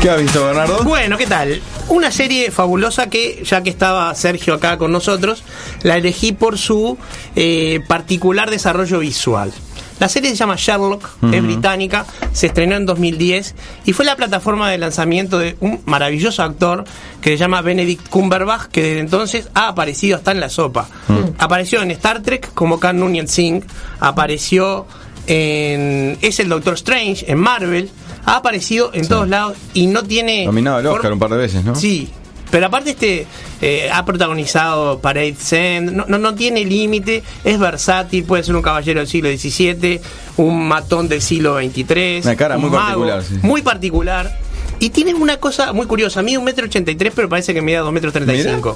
¿Qué 0.01 0.09
has 0.09 0.19
visto, 0.19 0.43
Bernardo? 0.43 0.83
Bueno, 0.83 1.15
¿qué 1.15 1.27
tal? 1.27 1.61
Una 1.89 2.09
serie 2.09 2.49
fabulosa 2.49 3.07
que, 3.07 3.43
ya 3.45 3.61
que 3.61 3.69
estaba 3.69 4.15
Sergio 4.15 4.55
acá 4.55 4.79
con 4.79 4.91
nosotros, 4.91 5.43
la 5.83 5.95
elegí 5.95 6.31
por 6.31 6.57
su 6.57 6.97
eh, 7.35 7.81
particular 7.87 8.49
desarrollo 8.49 8.97
visual. 8.97 9.53
La 9.99 10.09
serie 10.09 10.31
se 10.31 10.37
llama 10.37 10.55
Sherlock, 10.57 11.07
es 11.31 11.43
británica, 11.43 12.07
se 12.33 12.47
estrenó 12.47 12.75
en 12.77 12.87
2010 12.87 13.53
y 13.85 13.93
fue 13.93 14.03
la 14.03 14.15
plataforma 14.15 14.71
de 14.71 14.79
lanzamiento 14.79 15.37
de 15.37 15.55
un 15.59 15.79
maravilloso 15.85 16.41
actor 16.41 16.83
que 17.21 17.29
se 17.29 17.37
llama 17.37 17.61
Benedict 17.61 18.09
Cumberbatch, 18.09 18.71
que 18.71 18.81
desde 18.81 18.99
entonces 19.01 19.49
ha 19.53 19.67
aparecido 19.67 20.17
hasta 20.17 20.31
en 20.31 20.39
la 20.39 20.49
sopa. 20.49 20.89
Apareció 21.37 21.83
en 21.83 21.91
Star 21.91 22.23
Trek 22.23 22.51
como 22.55 22.79
Khan 22.79 22.97
Noonien 22.97 23.27
Singh, 23.27 23.63
apareció 23.99 24.87
en... 25.27 26.17
es 26.21 26.39
el 26.39 26.49
Doctor 26.49 26.73
Strange, 26.73 27.31
en 27.31 27.37
Marvel, 27.37 27.91
ha 28.25 28.37
aparecido 28.37 28.91
en 28.93 29.07
todos 29.07 29.27
lados 29.27 29.57
y 29.73 29.87
no 29.87 30.03
tiene... 30.03 30.45
Nominado 30.45 30.77
al 30.77 30.87
Oscar 30.87 31.13
un 31.13 31.19
par 31.19 31.31
de 31.31 31.37
veces, 31.37 31.63
¿no? 31.63 31.75
Sí, 31.75 32.09
pero 32.51 32.67
aparte 32.67 32.91
este 32.91 33.25
eh, 33.61 33.89
ha 33.91 34.03
protagonizado 34.05 34.99
Parade 34.99 35.35
Send, 35.39 35.91
no, 35.91 36.05
no, 36.07 36.17
no 36.17 36.35
tiene 36.35 36.65
límite, 36.65 37.23
es 37.43 37.57
versátil, 37.57 38.25
puede 38.25 38.43
ser 38.43 38.55
un 38.55 38.61
caballero 38.61 38.99
del 38.99 39.07
siglo 39.07 39.29
XVII, 39.29 40.01
un 40.37 40.67
matón 40.67 41.07
del 41.07 41.21
siglo 41.21 41.57
XXIII. 41.57 42.21
Una 42.23 42.35
cara 42.35 42.55
un 42.55 42.61
muy 42.61 42.69
mago, 42.71 43.05
particular, 43.05 43.23
sí. 43.23 43.39
Muy 43.41 43.61
particular. 43.61 44.37
Y 44.79 44.89
tiene 44.89 45.13
una 45.13 45.37
cosa 45.37 45.73
muy 45.73 45.85
curiosa, 45.85 46.23
mide 46.23 46.39
un 46.39 46.43
metro 46.43 46.65
ochenta 46.65 46.89
y 46.89 46.95
tres, 46.95 47.13
pero 47.15 47.29
parece 47.29 47.53
que 47.53 47.61
mide 47.61 47.77
dos 47.77 47.93
metros 47.93 48.13
treinta 48.13 48.33
y 48.33 48.41
cinco. 48.41 48.75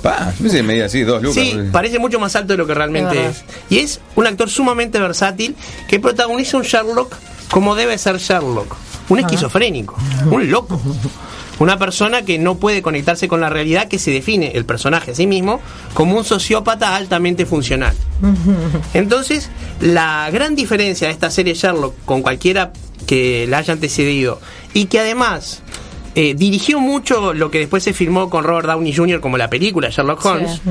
medía 0.63 0.85
así, 0.85 1.01
dos 1.01 1.21
lucas. 1.21 1.43
Sí, 1.43 1.57
parece 1.71 1.97
mucho 1.97 2.19
más 2.19 2.35
alto 2.35 2.53
de 2.53 2.57
lo 2.57 2.67
que 2.67 2.75
realmente 2.75 3.25
es. 3.25 3.43
Y 3.71 3.79
es 3.79 3.99
un 4.15 4.27
actor 4.27 4.49
sumamente 4.49 4.99
versátil 4.99 5.55
que 5.87 5.99
protagoniza 5.99 6.57
un 6.57 6.63
Sherlock 6.63 7.15
como 7.51 7.75
debe 7.75 7.97
ser 7.97 8.17
Sherlock. 8.17 8.75
Un 9.09 9.19
esquizofrénico, 9.19 9.95
un 10.31 10.49
loco. 10.49 10.81
Una 11.59 11.77
persona 11.77 12.23
que 12.23 12.37
no 12.37 12.55
puede 12.55 12.81
conectarse 12.81 13.27
con 13.27 13.39
la 13.39 13.49
realidad, 13.49 13.87
que 13.87 13.97
se 13.97 14.11
define 14.11 14.51
el 14.55 14.65
personaje 14.65 15.11
a 15.11 15.15
sí 15.15 15.25
mismo 15.25 15.61
como 15.93 16.17
un 16.17 16.25
sociópata 16.25 16.95
altamente 16.95 17.45
funcional. 17.45 17.95
Entonces, 18.93 19.49
la 19.79 20.29
gran 20.31 20.55
diferencia 20.55 21.07
de 21.07 21.13
esta 21.13 21.29
serie 21.29 21.53
Sherlock 21.53 21.93
con 22.03 22.23
cualquiera 22.23 22.73
que 23.07 23.45
la 23.47 23.59
haya 23.59 23.73
antecedido 23.73 24.41
y 24.73 24.85
que 24.85 24.99
además 24.99 25.61
eh, 26.15 26.33
dirigió 26.33 26.79
mucho 26.79 27.33
lo 27.33 27.51
que 27.51 27.59
después 27.59 27.83
se 27.83 27.91
filmó 27.91 28.29
con 28.29 28.45
Robert 28.45 28.67
Downey 28.67 28.93
Jr. 28.93 29.19
como 29.19 29.37
la 29.37 29.49
película 29.49 29.89
Sherlock 29.89 30.25
Holmes, 30.25 30.61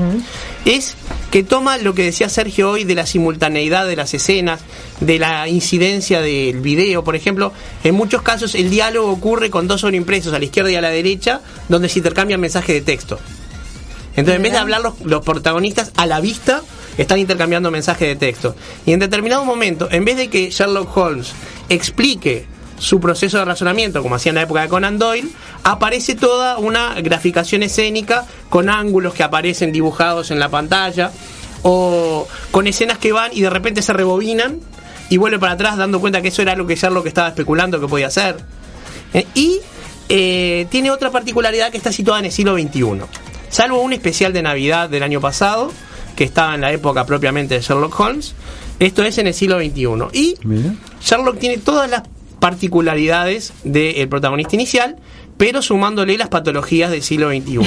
es 0.65 0.95
que 1.29 1.43
toma 1.43 1.77
lo 1.77 1.93
que 1.93 2.03
decía 2.03 2.29
Sergio 2.29 2.71
hoy 2.71 2.83
de 2.83 2.95
la 2.95 3.05
simultaneidad 3.05 3.85
de 3.85 3.95
las 3.95 4.15
escenas, 4.15 4.61
de 5.01 5.19
la 5.19 5.47
incidencia 5.47 6.19
del 6.19 6.61
video, 6.61 7.03
por 7.03 7.15
ejemplo, 7.15 7.53
en 7.83 7.93
muchos 7.93 8.23
casos 8.23 8.55
el 8.55 8.71
diálogo 8.71 9.11
ocurre 9.11 9.51
con 9.51 9.67
dos 9.67 9.81
sobreimpresos 9.81 10.33
a 10.33 10.39
la 10.39 10.45
izquierda 10.45 10.71
y 10.71 10.75
a 10.77 10.81
la 10.81 10.89
derecha, 10.89 11.41
donde 11.69 11.89
se 11.89 11.99
intercambian 11.99 12.41
mensajes 12.41 12.73
de 12.73 12.81
texto. 12.81 13.19
Entonces, 14.15 14.37
en 14.37 14.43
vez 14.43 14.53
de 14.53 14.57
hablar 14.57 14.81
los, 14.81 14.99
los 15.01 15.23
protagonistas 15.23 15.91
a 15.95 16.07
la 16.07 16.21
vista, 16.21 16.63
están 16.97 17.19
intercambiando 17.19 17.69
mensajes 17.69 18.07
de 18.07 18.15
texto. 18.15 18.55
Y 18.85 18.93
en 18.93 18.99
determinado 18.99 19.45
momento, 19.45 19.89
en 19.91 20.05
vez 20.05 20.17
de 20.17 20.29
que 20.29 20.49
Sherlock 20.49 20.95
Holmes 20.97 21.33
explique 21.69 22.47
su 22.77 22.99
proceso 22.99 23.37
de 23.37 23.45
razonamiento, 23.45 24.01
como 24.01 24.15
hacía 24.15 24.31
en 24.31 24.35
la 24.35 24.41
época 24.43 24.61
de 24.61 24.67
Conan 24.67 24.97
Doyle, 24.97 25.29
aparece 25.63 26.15
toda 26.15 26.57
una 26.57 26.93
graficación 27.01 27.63
escénica 27.63 28.25
con 28.49 28.69
ángulos 28.69 29.13
que 29.13 29.23
aparecen 29.23 29.71
dibujados 29.71 30.31
en 30.31 30.39
la 30.39 30.49
pantalla 30.49 31.11
o 31.63 32.27
con 32.51 32.67
escenas 32.67 32.97
que 32.97 33.11
van 33.11 33.31
y 33.33 33.41
de 33.41 33.49
repente 33.49 33.81
se 33.81 33.93
rebobinan 33.93 34.59
y 35.09 35.17
vuelve 35.17 35.39
para 35.39 35.53
atrás 35.53 35.77
dando 35.77 35.99
cuenta 35.99 36.21
que 36.21 36.29
eso 36.29 36.41
era 36.41 36.55
lo 36.55 36.65
que 36.65 36.75
Sherlock 36.75 37.07
estaba 37.07 37.29
especulando 37.29 37.79
que 37.79 37.87
podía 37.87 38.07
hacer. 38.07 38.37
Eh, 39.13 39.25
y 39.33 39.59
eh, 40.09 40.67
tiene 40.69 40.91
otra 40.91 41.11
particularidad 41.11 41.71
que 41.71 41.77
está 41.77 41.91
situada 41.91 42.19
en 42.19 42.25
el 42.25 42.31
siglo 42.31 42.55
XXI. 42.55 43.01
Salvo 43.49 43.81
un 43.81 43.93
especial 43.93 44.33
de 44.33 44.41
Navidad 44.41 44.89
del 44.89 45.03
año 45.03 45.21
pasado, 45.21 45.71
que 46.15 46.23
estaba 46.23 46.55
en 46.55 46.61
la 46.61 46.71
época 46.71 47.05
propiamente 47.05 47.55
de 47.55 47.61
Sherlock 47.61 47.99
Holmes, 47.99 48.33
esto 48.79 49.03
es 49.03 49.17
en 49.17 49.27
el 49.27 49.33
siglo 49.33 49.59
XXI. 49.59 49.85
Y 50.13 50.35
Mira. 50.43 50.73
Sherlock 51.01 51.39
tiene 51.39 51.57
todas 51.57 51.89
las 51.89 52.03
particularidades 52.45 53.53
del 53.63 54.07
protagonista 54.07 54.53
inicial, 54.53 54.97
pero 55.35 55.63
sumándole 55.63 56.15
las 56.15 56.29
patologías 56.29 56.91
del 56.91 57.01
siglo 57.01 57.31
XXI. 57.31 57.59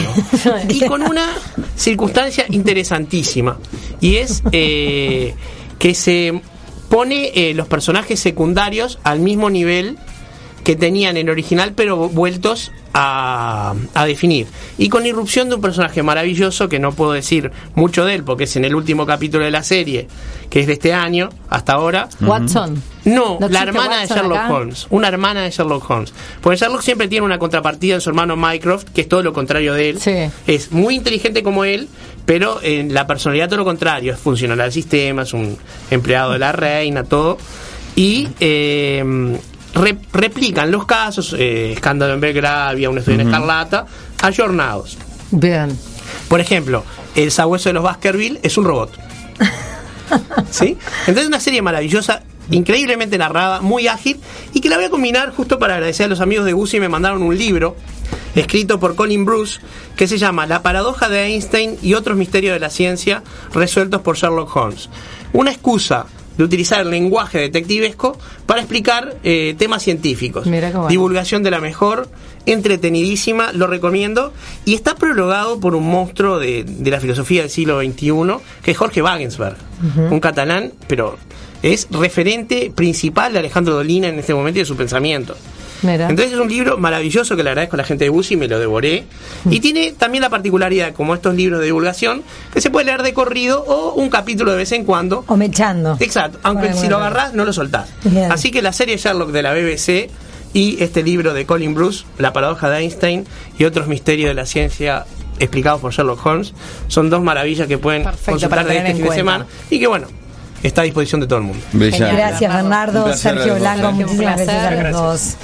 y 0.69 0.87
con 0.87 1.03
una 1.03 1.35
circunstancia 1.75 2.47
interesantísima, 2.49 3.59
y 4.01 4.19
es 4.19 4.45
eh, 4.53 5.35
que 5.81 5.95
se 5.97 6.41
pone 6.88 7.33
eh, 7.35 7.55
los 7.55 7.67
personajes 7.67 8.21
secundarios 8.21 9.01
al 9.03 9.19
mismo 9.19 9.51
nivel 9.51 9.99
que 10.68 10.76
tenían 10.76 11.16
en 11.16 11.28
el 11.28 11.31
original, 11.31 11.72
pero 11.74 12.11
vueltos 12.11 12.72
a, 12.92 13.74
a 13.94 14.04
definir. 14.04 14.46
Y 14.76 14.90
con 14.90 15.00
la 15.02 15.09
irrupción 15.09 15.48
de 15.48 15.54
un 15.54 15.62
personaje 15.62 16.02
maravilloso, 16.02 16.68
que 16.68 16.78
no 16.78 16.92
puedo 16.92 17.12
decir 17.12 17.50
mucho 17.74 18.04
de 18.04 18.16
él, 18.16 18.22
porque 18.22 18.44
es 18.44 18.54
en 18.54 18.66
el 18.66 18.74
último 18.74 19.07
capítulo 19.07 19.46
de 19.46 19.50
la 19.50 19.62
serie, 19.62 20.09
que 20.50 20.61
es 20.61 20.66
de 20.66 20.74
este 20.74 20.92
año, 20.92 21.31
hasta 21.48 21.72
ahora. 21.72 22.11
Watson. 22.20 22.83
No, 23.07 23.38
¿No 23.40 23.48
la 23.48 23.62
hermana 23.62 24.02
de 24.02 24.09
Sherlock 24.09 24.37
acá? 24.37 24.52
Holmes. 24.52 24.87
Una 24.90 25.09
hermana 25.09 25.40
de 25.40 25.50
Sherlock 25.50 25.88
Holmes. 25.88 26.12
Porque 26.42 26.59
Sherlock 26.59 26.83
siempre 26.83 27.09
tiene 27.09 27.24
una 27.24 27.38
contrapartida 27.38 27.94
en 27.94 28.02
su 28.02 28.11
hermano 28.11 28.37
Mycroft, 28.37 28.88
que 28.92 29.00
es 29.00 29.09
todo 29.09 29.22
lo 29.22 29.33
contrario 29.33 29.72
de 29.72 29.88
él. 29.88 29.98
Sí. 29.98 30.31
Es 30.46 30.70
muy 30.70 30.96
inteligente 30.96 31.42
como 31.42 31.64
él, 31.64 31.88
pero 32.26 32.61
en 32.62 32.92
la 32.92 33.07
personalidad 33.07 33.48
todo 33.48 33.61
lo 33.61 33.64
contrario. 33.64 34.12
Es 34.12 34.20
funcional 34.20 34.61
al 34.61 34.72
sistema, 34.72 35.22
es 35.22 35.33
un 35.33 35.57
empleado 35.90 36.33
de 36.33 36.40
la 36.40 36.52
reina, 36.52 37.04
todo. 37.04 37.38
Y 37.96 38.28
eh, 38.38 39.02
re- 39.74 39.98
replican 40.12 40.70
los 40.70 40.87
casos, 40.87 41.35
eh, 41.38 41.72
escándalo 41.72 42.14
en 42.14 42.20
Belgravia, 42.20 42.90
un 42.90 42.98
estudio 42.98 43.20
en 43.20 43.26
Escarlata, 43.28 43.87
ayornados. 44.22 44.96
Bien. 45.31 45.76
Por 46.28 46.40
ejemplo, 46.40 46.85
el 47.14 47.31
sabueso 47.31 47.68
de 47.68 47.74
los 47.74 47.83
Baskerville 47.83 48.40
es 48.42 48.57
un 48.59 48.64
robot. 48.64 48.92
¿Sí? 50.50 50.76
Entonces 51.00 51.26
una 51.26 51.40
serie 51.40 51.61
maravillosa, 51.62 52.22
increíblemente 52.50 53.18
narrada, 53.18 53.61
muy 53.61 53.88
ágil, 53.88 54.18
y 54.54 54.61
que 54.61 54.68
la 54.68 54.76
voy 54.76 54.87
a 54.87 54.90
combinar 54.90 55.33
justo 55.35 55.59
para 55.59 55.74
agradecer 55.74 56.07
a 56.07 56.09
los 56.09 56.20
amigos 56.20 56.46
de 56.46 56.52
Guzzi, 56.52 56.81
me 56.81 56.88
mandaron 56.88 57.22
un 57.22 57.37
libro 57.37 57.76
escrito 58.35 58.78
por 58.78 58.94
Colin 58.94 59.24
Bruce 59.24 59.61
que 59.96 60.07
se 60.07 60.16
llama 60.16 60.46
La 60.46 60.62
paradoja 60.62 61.09
de 61.09 61.24
Einstein 61.26 61.76
y 61.83 61.94
otros 61.94 62.16
misterios 62.16 62.54
de 62.54 62.61
la 62.61 62.70
ciencia 62.70 63.22
resueltos 63.52 64.00
por 64.02 64.16
Sherlock 64.16 64.54
Holmes. 64.54 64.88
Una 65.33 65.50
excusa 65.50 66.07
de 66.38 66.44
utilizar 66.44 66.81
el 66.81 66.90
lenguaje 66.90 67.38
detectivesco 67.40 68.16
para 68.46 68.61
explicar 68.61 69.16
eh, 69.24 69.55
temas 69.59 69.83
científicos. 69.83 70.46
Mira 70.46 70.68
qué 70.70 70.77
bueno. 70.77 70.88
Divulgación 70.88 71.42
de 71.42 71.51
la 71.51 71.61
mejor, 71.61 72.09
entretenidísima, 72.46 73.53
lo 73.53 73.66
recomiendo. 73.66 74.33
Y 74.64 74.74
está 74.74 74.94
prologado 74.94 75.61
por 75.61 75.74
un 75.74 75.90
monstruo 75.90 76.38
de, 76.38 76.64
de 76.64 76.90
la 76.90 77.01
filosofía 77.01 77.42
del 77.42 77.51
siglo 77.51 77.81
XXI, 77.81 78.12
que 78.62 78.70
es 78.70 78.79
Jorge 78.79 79.03
Wagensberg, 79.03 79.57
un 80.11 80.20
catalán, 80.20 80.72
pero 80.87 81.18
es 81.62 81.88
referente 81.90 82.72
principal 82.74 83.33
de 83.33 83.40
Alejandro 83.40 83.74
Dolina 83.74 84.09
en 84.09 84.18
este 84.18 84.33
momento 84.33 84.59
y 84.59 84.62
de 84.62 84.66
su 84.66 84.77
pensamiento. 84.77 85.37
Mira. 85.83 86.09
Entonces 86.09 86.33
es 86.35 86.38
un 86.41 86.49
libro 86.49 86.79
maravilloso 86.79 87.37
que 87.37 87.43
le 87.43 87.51
agradezco 87.51 87.77
a 87.77 87.79
la 87.79 87.85
gente 87.85 88.05
de 88.05 88.11
Busi, 88.11 88.37
me 88.37 88.49
lo 88.49 88.59
devoré. 88.59 89.05
Y 89.51 89.61
tiene 89.61 89.93
también 89.93 90.23
la 90.23 90.31
particularidad, 90.31 90.93
como 90.93 91.14
estos 91.14 91.35
libros 91.35 91.61
de 91.61 91.67
divulgación, 91.67 92.23
que 92.53 92.61
se 92.61 92.71
puede 92.71 92.87
leer 92.87 93.03
de 93.03 93.14
corrido 93.14 93.62
o 93.67 93.95
un 93.95 94.11
capítulo 94.11 94.53
de 94.53 94.59
vez 94.59 94.73
en 94.73 94.85
cuando. 94.85 95.25
O 95.29 95.37
mechando. 95.37 95.97
Exacto, 96.01 96.38
aunque 96.43 96.67
Bueno, 96.69 96.81
si 96.81 96.88
lo 96.88 96.97
agarrás 96.97 97.35
no 97.35 97.45
lo 97.45 97.53
soltás. 97.53 97.88
Bien. 98.05 98.31
Así 98.33 98.51
que 98.51 98.62
la 98.62 98.73
serie 98.73 98.97
Sherlock 98.97 99.31
de 99.31 99.43
la 99.43 99.53
BBC 99.53 100.11
y 100.55 100.83
este 100.83 101.03
libro 101.03 101.35
de 101.35 101.45
Colin 101.47 101.75
Bruce, 101.75 102.05
La 102.19 102.33
paradoja 102.33 102.71
de 102.71 102.79
Einstein 102.79 103.27
y 103.59 103.64
otros 103.64 103.87
misterios 103.87 104.29
de 104.29 104.35
la 104.35 104.47
ciencia 104.47 105.05
explicados 105.38 105.81
por 105.81 105.93
Sherlock 105.93 106.25
Holmes, 106.27 106.53
son 106.88 107.11
dos 107.11 107.23
maravillas 107.23 107.69
que 107.69 107.79
pueden 107.79 108.03
Perfecto, 108.03 108.33
consultar 108.33 108.67
de 108.67 108.77
este 108.79 108.88
fin 108.88 108.97
de 108.97 109.03
cuenta. 109.03 109.14
semana 109.14 109.47
y 109.71 109.79
que 109.79 109.87
bueno, 109.87 110.09
está 110.62 110.81
a 110.81 110.85
disposición 110.85 111.21
de 111.21 111.27
todo 111.29 111.38
el 111.38 111.45
mundo. 111.45 111.62
Brillante. 111.73 112.17
Gracias, 112.17 112.53
Bernardo. 112.55 113.14
Sergio. 113.14 113.55
Blanco, 113.57 113.93
muchísimas 113.93 114.37
gracias 114.37 114.64
a 114.64 114.71
los 114.71 114.93
dos. 114.93 115.37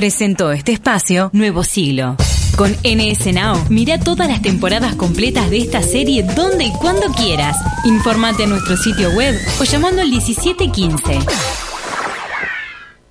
Presentó 0.00 0.50
este 0.50 0.72
espacio 0.72 1.28
Nuevo 1.34 1.62
Siglo. 1.62 2.16
Con 2.56 2.70
NS 2.84 3.34
Now, 3.34 3.66
mira 3.68 4.00
todas 4.00 4.28
las 4.28 4.40
temporadas 4.40 4.94
completas 4.94 5.50
de 5.50 5.58
esta 5.58 5.82
serie 5.82 6.22
donde 6.22 6.64
y 6.64 6.72
cuando 6.72 7.08
quieras. 7.12 7.54
Informate 7.84 8.44
en 8.44 8.48
nuestro 8.48 8.78
sitio 8.78 9.10
web 9.10 9.38
o 9.60 9.64
llamando 9.64 10.00
al 10.00 10.08
1715. 10.08 11.18